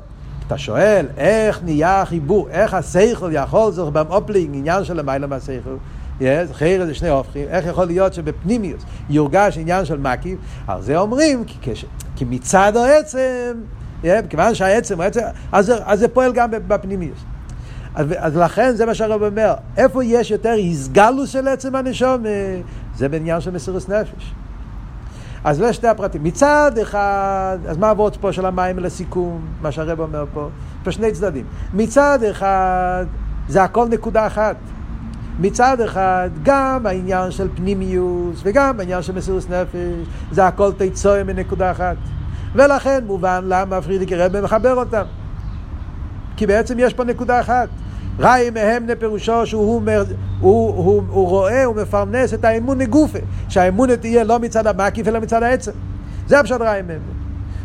[0.46, 5.76] אתה שואל, איך נהיה החיבור, איך הסייכל יכול זאת במופלינג, עניין של למעלה מהסייכל,
[6.20, 10.98] yes, חיירה זה שני הופכים, איך יכול להיות שבפנימיוס יורגש עניין של מקיף, על זה
[10.98, 11.84] אומרים, כי, כש,
[12.16, 13.52] כי מצד העצם
[14.28, 15.20] כיוון שהעצם הוא עצם,
[15.52, 17.16] אז, אז זה פועל גם בפנימיות.
[17.94, 22.22] אז, אז לכן זה מה שהרב אומר, איפה יש יותר הסגלוס של עצם הנשום,
[22.96, 24.34] זה בעניין של מסירות נפש.
[25.44, 26.24] אז זה שתי הפרטים.
[26.24, 30.48] מצד אחד, אז מה עבוד פה של המים לסיכום, מה שהרב אומר פה?
[30.84, 31.44] פה שני צדדים.
[31.74, 33.04] מצד אחד,
[33.48, 34.56] זה הכל נקודה אחת.
[35.40, 41.70] מצד אחד, גם העניין של פנימיוס וגם העניין של מסירות נפש, זה הכל תיצואה מנקודה
[41.70, 41.96] אחת.
[42.54, 45.04] ולכן מובן למה פרידיקי רבי מחבר אותם.
[46.36, 47.68] כי בעצם יש פה נקודה אחת.
[48.18, 49.82] ראי מהם פירושו שהוא הוא,
[50.40, 55.20] הוא, הוא, הוא רואה, הוא מפרנס את האמון נגופה, שהאמון תהיה לא מצד המקיף אלא
[55.20, 55.72] מצד העצם.
[56.26, 57.00] זה הפשט ראי מהם.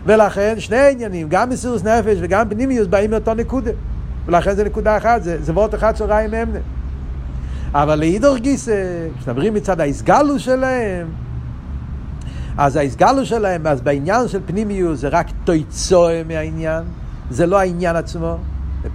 [0.06, 3.72] ולכן שני עניינים, גם מסירוס נפש וגם פנימיוס באים מאותו נקודה.
[4.26, 6.50] ולכן זה נקודה אחת, זה, זה וורט אחד של ראי מהם.
[7.74, 11.08] אבל לאידור גיסא, כשמדברים מצד האיסגלוס שלהם,
[12.62, 16.84] אז ההסגלו שלהם, אז בעניין של פנימיוס זה רק תויצואה מהעניין,
[17.30, 18.38] זה לא העניין עצמו.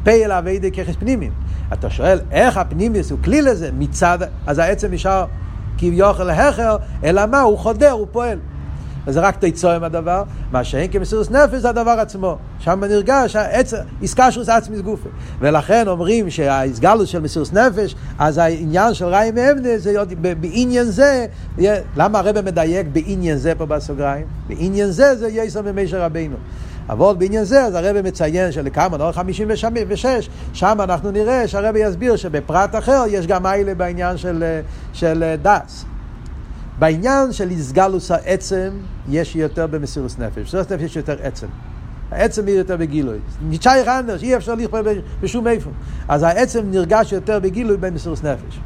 [0.03, 1.33] פייל אביידי ככס פנימיים.
[1.73, 5.25] אתה שואל איך הפנימיוס הוא כלי לזה מצד, אז העצם נשאר
[5.79, 7.41] כביכול להכר, אלא מה?
[7.41, 8.39] הוא חודר, הוא פועל.
[9.07, 12.37] וזה רק תיצור עם הדבר, מה שאין כמסירות נפש זה הדבר עצמו.
[12.59, 13.37] שם נרגש
[14.03, 15.09] איסקשוס עצמיס גופה.
[15.39, 19.95] ולכן אומרים שהאיסגלוס של מסירות נפש, אז העניין של ראי מאמנה זה
[20.41, 21.27] בעניין זה,
[21.97, 24.27] למה הרב מדייק בעניין זה פה בסוגריים?
[24.49, 26.37] בעניין זה זה יסר ממישר רבינו.
[26.89, 32.75] אבל בעניין זה, אז הרב מציין שלכמה, נור 56, שם אנחנו נראה שהרב יסביר שבפרט
[32.75, 34.45] אחר יש גם מיילה בעניין של,
[34.93, 35.85] של דס.
[36.79, 38.71] בעניין של איסגלוס העצם,
[39.09, 40.39] יש יותר במסירות נפש.
[40.39, 41.47] במסירות נפש יש יותר עצם.
[42.11, 43.19] העצם היא יותר בגילוי.
[43.49, 44.83] ניצ'אי חנדש, אי אפשר לכפר
[45.21, 45.71] בשום איפה.
[46.09, 48.61] אז העצם נרגש יותר בגילוי במסירות נפש.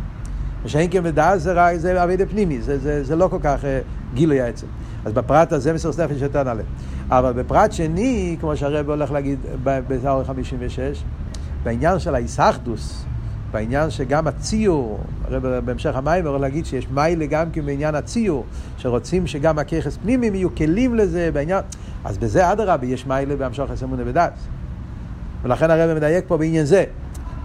[0.64, 4.40] ושאין כן בדעת זה, זה אבידה פנימי, זה, זה, זה לא כל כך uh, גילוי
[4.40, 4.66] העצם.
[5.04, 6.62] אז בפרט הזה מסירות נפש יותר נעלה.
[7.08, 11.02] אבל בפרט שני, כמו שהרב הולך להגיד בזהר 56,
[11.62, 13.04] בעניין של האיסאחדוס,
[13.52, 18.44] בעניין שגם הציור, הרי בהמשך המים הוא להגיד שיש מיילה גם כן בעניין הציור,
[18.78, 21.60] שרוצים שגם הככס פנימיים יהיו כלים לזה בעניין,
[22.04, 24.46] אז בזה אדרבה יש מיילה בהמשך אמונה בדס.
[25.42, 26.84] ולכן הרב מדייק פה בעניין זה.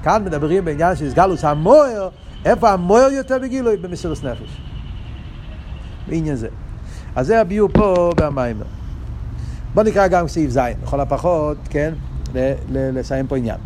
[0.04, 2.10] כאן מדברים בעניין של סגלוס המוער,
[2.45, 3.78] איפה המוער יותר בגילוי?
[3.78, 4.58] במסירות נפש.
[6.08, 6.47] בעניין זה.
[7.16, 8.66] אז זה הביאו פה במיימר.
[9.74, 11.93] בוא נקרא גם סעיף ז', לכל הפחות, כן?
[12.72, 13.58] לסיים פה עניין.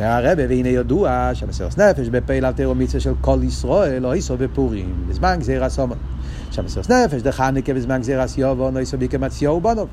[0.00, 4.36] אומר הרבה, והנה ידוע שהמסירות נפש בפעיל על תיאור מצווה של כל ישראל, לא איסו
[4.36, 5.96] בפורים, בזמן גזיר הסומן.
[6.50, 9.86] שהמסירות נפש דחנקה בזמן גזיר הסיובו, לא איסו ביקמציו ובונו.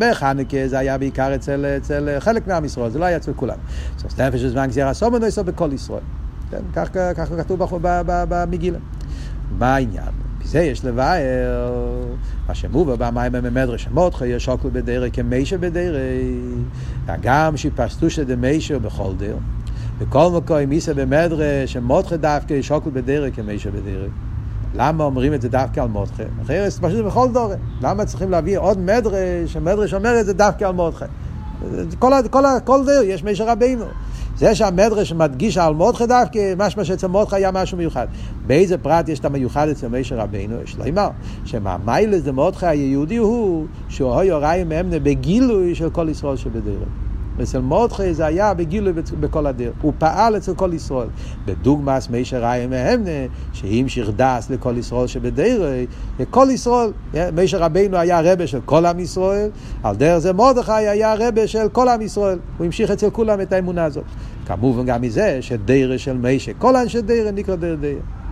[0.00, 3.56] בחנוכה זה היה בעיקר אצל, אצל חלק מעם ישראל, זה לא היה אצל כולם.
[3.96, 6.02] מסירות נפש בזמן גזיר הסומן, לא איסו בכל ישראל.
[6.50, 7.62] כן, כך, כך כתוב
[8.28, 8.78] במגילה.
[9.58, 10.23] מה העניין?
[10.44, 11.72] זה יש לבאר,
[12.48, 15.96] מה שמובא במים במדרש מותחו יש שוקל בדרך כמישה בדרך,
[17.08, 19.38] הגם שפסטושה דמישה בכל דרך.
[19.98, 24.10] בכל מקום מיסה במדרש, מותחו דווקא יש שוקל בדרך כמישה בדרך.
[24.74, 26.22] למה אומרים את זה דווקא על מותחה?
[26.42, 27.56] אחרת פשוט בכל דורי.
[27.80, 31.06] למה צריכים להביא עוד מדרש, המדרש אומר את זה דווקא על מותחה?
[31.98, 33.84] כל, כל, כל דרך יש מישה רבינו.
[34.36, 38.06] זה שהמדרש מדגיש על מודחה דווקא, משמע שאצל מודחה היה משהו מיוחד.
[38.46, 40.62] באיזה פרט יש את המיוחד אצל מישר רבינו?
[40.62, 41.08] יש לו אמר,
[41.44, 47.03] שמהמיילס דמודחה היהודי הוא שהוא יוראי מאמנה בגילוי של כל ישראל שבדרך.
[47.42, 49.74] אצל מודחי זה היה בגילוי בכל הדרך.
[49.82, 51.08] הוא פעל אצל כל ישראל.
[51.46, 53.10] בדוגמאס מישר ראי מהמנה,
[53.52, 55.88] שהמשיך דס לכל ישראל שבדרך,
[56.20, 56.90] לכל ישראל,
[57.34, 59.50] מישר רבינו היה רבה של כל עם ישראל,
[59.82, 62.38] על דרך זה מרדכי היה רבה של כל עם ישראל.
[62.58, 64.04] הוא המשיך אצל כולם את האמונה הזאת.
[64.46, 68.23] כמובן גם מזה שדרך של מישר, כל אנשי דרך נקרא דרך דרך.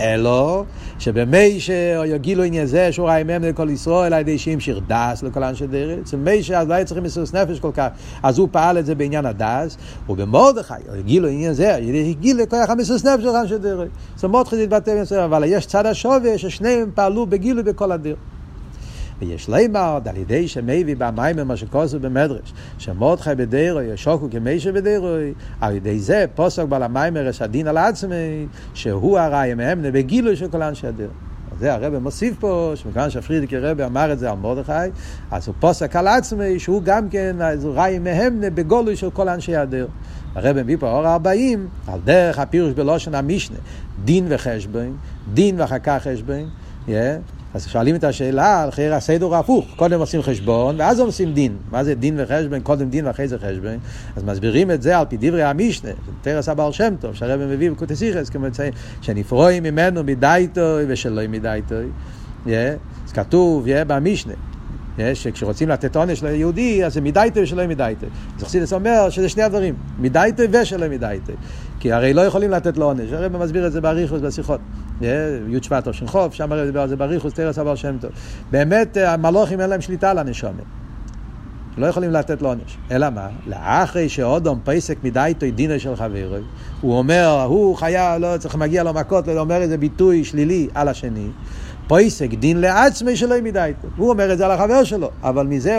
[0.00, 0.64] אלו
[0.98, 5.66] שבמי שיגילו עניין זה שהוא ראה מהם לכל ישראל על ידי שהמשיך דס לכל אנשי
[5.66, 5.98] דרך.
[6.02, 7.88] אצל מי שאז לא היה צריכים מסירות נפש כל כך.
[8.22, 9.76] אז הוא פעל את זה בעניין הדס
[10.08, 13.88] ובמרדכי יגילו עניין זה ידי הגיל לכוח המסירות נפש של אנשי דרך.
[14.16, 18.16] זה מרדכי זה התבטא אבל יש צד השווה ששניהם פעלו בגילו בכל הדרך
[19.22, 25.08] ויש לימר, על ידי שמביא במים מה שכוסו במדרש, שמרדכי בדירו ישוקו כמי שבדירו,
[25.60, 30.62] על ידי זה פוסק בעל המיימר הדין על עצמי, שהוא הראי מהמנה בגילוי של כל
[30.62, 31.10] אנשי הדרך.
[31.58, 34.72] זה הרב מוסיף פה, שמכיוון שהפרידיקי רבי אמר את זה על מרדכי,
[35.30, 39.90] אז הוא פוסק על עצמי שהוא גם כן ראי מהמנה בגולוי של כל אנשי הדרך.
[40.34, 43.56] הרב מביא פה אור ארבעים, על דרך הפירוש בלושן המשנה,
[44.04, 44.96] דין וחשבון,
[45.34, 46.50] דין ואחר כך חשבון.
[47.54, 51.56] אז שואלים את השאלה, אחרי הסדר הוא הפוך, קודם עושים חשבון ואז עושים דין.
[51.70, 52.60] מה זה דין וחשבון?
[52.60, 53.78] קודם דין ואחרי זה חשבון.
[54.16, 55.90] אז מסבירים את זה על פי דברי המשנה,
[56.22, 61.60] תרס הבעל שם טוב, שהרבא מביא בקוטסיכס, כמו מציין, שנפרואים ממנו מדי טוב ושלא מדי
[61.68, 62.52] טוב.
[63.06, 64.34] אז כתוב במשנה.
[65.14, 68.08] שכשרוצים לתת עונש ליהודי, אז זה מדי טוב ושלא מדי טוב.
[68.36, 71.36] אז חסידס אומר שזה שני הדברים, מדי טוב ושלא מדי טוב.
[71.82, 74.60] כי הרי לא יכולים לתת לו עונש, הרב מסביר את זה באריכוס בשיחות.
[75.00, 78.10] י' שבט או שנחוף, שם הרב דיבר על זה באריכוס, תרס אבר שם טוב.
[78.50, 80.64] באמת המלוכים אין להם שליטה על הנשומת.
[81.76, 82.78] לא יכולים לתת לו עונש.
[82.90, 83.28] אלא מה?
[83.46, 86.36] לאחרי שאודום פסק מדי תוי דינו של חברו,
[86.80, 90.88] הוא אומר, הוא חיה, לא צריך, מגיע לו מכות, לא אומר איזה ביטוי שלילי על
[90.88, 91.28] השני.
[91.92, 93.72] פויסק דין לעצמי שלא מדי.
[93.96, 95.78] הוא אומר את זה על החבר שלו, אבל מזה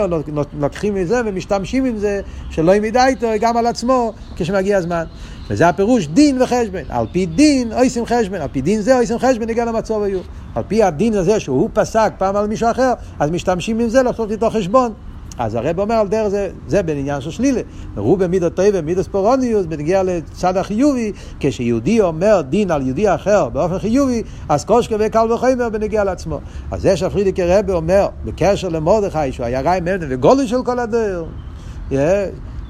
[0.58, 5.04] לוקחים מזה ומשתמשים עם זה שלא מדי גם על עצמו כשמגיע הזמן.
[5.50, 6.80] וזה הפירוש דין וחשבון.
[6.88, 10.20] על פי דין עושים חשבון, על פי דין זה עושים חשבון, נגיע למצב היו.
[10.54, 14.30] על פי הדין הזה שהוא פסק פעם על מישהו אחר, אז משתמשים עם זה לעשות
[14.30, 14.92] איתו חשבון.
[15.38, 17.60] אז הרב אומר על דרך זה, זה בעניין של שלילה.
[17.94, 23.78] והוא במידות טבע, מידות ספורוניוס, בנגיע לצד החיובי, כשיהודי אומר דין על יהודי אחר באופן
[23.78, 26.40] חיובי, אז קושקה וקל וחומר בנגיע לעצמו.
[26.70, 31.26] אז זה שהפרידיקי רבי אומר, בקשר למרדכי, שהוא היה ראי מנה וגולי של כל הדרך.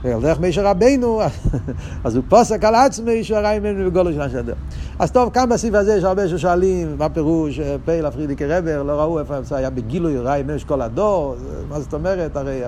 [0.04, 1.20] דרך מישר רבינו,
[2.04, 4.56] אז הוא פוסק על עצמי שהראי ממנו בגולו של הדרך.
[4.98, 9.18] אז טוב, כאן בסעיף הזה יש הרבה ששואלים, מה פירוש פייל הפרידיקי רבר, לא ראו
[9.18, 11.36] איפה זה היה בגילוי ממנו של כל הדור,
[11.68, 12.62] מה זאת אומרת, הרי,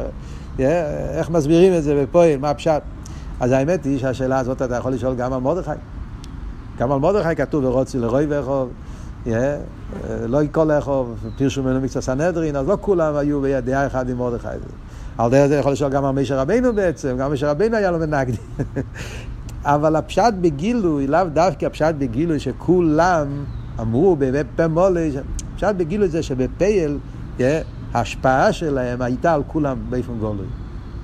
[0.59, 2.83] איך מסבירים את זה בפועל, מה הפשט.
[3.41, 5.71] אז האמת היא שהשאלה הזאת אתה יכול לשאול גם על מרדכי.
[6.79, 8.69] גם על מרדכי כתוב ורוצי לרוי ורחוב.
[10.27, 14.49] לא יקול לחוב, פירשו ממנו מקצת סנהדרין, אז לא כולם היו בידיעה אחד עם מרדכי.
[15.19, 17.99] על דרך זה יכול לשאול גם על מישר רבינו בעצם, גם מישר רבינו היה לו
[17.99, 18.37] מנגדי.
[19.65, 23.45] אבל הפשט בגילוי, לאו דווקא הפשט בגילוי שכולם
[23.81, 25.11] אמרו בפה מולי,
[25.55, 26.99] הפשט בגילוי זה שבפייל,
[27.95, 30.47] ההשפעה שלהם הייתה על כולם באופן גולוי.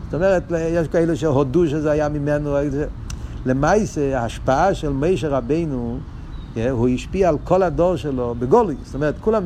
[0.04, 2.56] זאת אומרת, יש כאלה שהודו שזה היה ממנו.
[3.46, 5.98] למעשה, ההשפעה של מישר רבינו,
[6.70, 8.74] הוא השפיע על כל הדור שלו בגולוי.
[8.84, 9.42] זאת אומרת, כולם...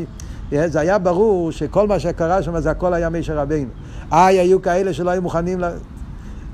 [0.66, 3.70] זה היה ברור שכל מה שקרה שם זה הכל היה מישר רבינו.
[4.12, 5.70] איי, היו כאלה שלא היו מוכנים, לה...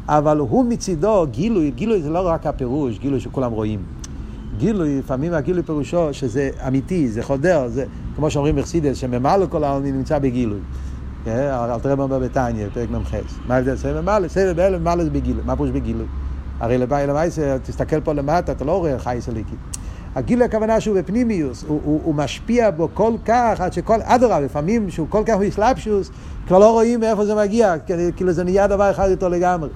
[0.08, 3.82] אבל הוא מצידו, גילוי, גילוי זה לא רק הפירוש, גילוי שכולם רואים.
[4.58, 7.84] גילוי, לפעמים הגילוי פירושו שזה אמיתי, זה חודר, זה
[8.16, 10.60] כמו שאומרים בחסידס, שממלא כל העולמי נמצא בגילוי.
[11.26, 13.14] אל תראה מה בתניא, פרק מ"ח.
[13.46, 13.76] מה ההבדל?
[13.76, 15.42] סבב ממלא, סבב ממלא זה בגילוי.
[15.46, 16.06] מה פירוש בגילוי?
[16.60, 19.54] הרי למעשה, תסתכל פה למטה, אתה לא רואה חי סליקי.
[20.14, 24.90] הגילוי הכוונה שהוא בפנימיוס, הוא, הוא, הוא משפיע בו כל כך, עד שכל, אדרבה, לפעמים
[24.90, 26.10] שהוא כל כך בסלפשוס,
[26.46, 27.74] כבר לא רואים מאיפה זה מגיע,
[28.16, 29.68] כאילו זה נהיה דבר אחד איתו לגמרי.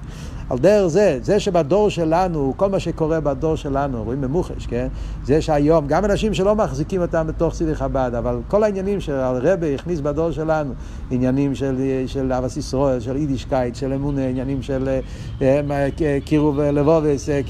[0.49, 4.87] על דרך זה, זה שבדור שלנו, כל מה שקורה בדור שלנו, רואים במוחש, כן?
[5.25, 9.99] זה שהיום, גם אנשים שלא מחזיקים אותם בתור חסידי חב"ד, אבל כל העניינים שהרבי הכניס
[9.99, 10.73] בדור שלנו,
[11.11, 11.75] עניינים של,
[12.07, 14.99] של אהבס ישראל, של יידישקייט, של אמונה, עניינים של
[15.41, 17.41] אה, אה, קירוב לבובוס, אה,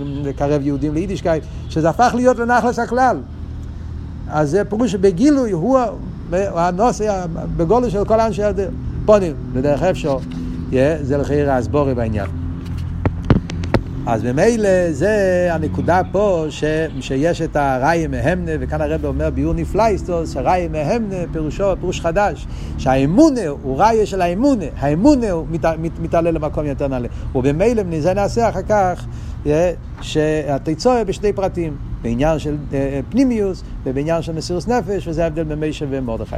[0.00, 3.16] לקרב יהודים ליידישקייט, שזה הפך להיות נחלס הכלל.
[4.28, 5.78] אז זה פירוש שבגילוי הוא
[6.32, 7.26] הנושא,
[7.56, 8.70] בגולו של כל אנשי הדרך.
[9.04, 10.16] פונים, בדרך אפשר.
[11.02, 12.26] זה לחייר הסבורי בעניין.
[14.06, 16.64] אז ממילא זה הנקודה פה ש,
[17.00, 22.46] שיש את הראי מהמנה, וכאן הרב אומר ביור נפלייסטוס, שהראי מהמנה פירושו פירוש חדש,
[22.78, 28.14] שהאמונה הוא ראי של האמונה, האמונה הוא מת, מת, מתעלה למקום יותר נעלה, ובמילא מזה
[28.14, 29.06] נעשה אחר כך
[30.00, 32.56] שהתיצורת בשני פרטים, בעניין של
[33.08, 36.36] פנימיוס ובעניין של מסירוס נפש, וזה ההבדל בין מישה ומרדכי.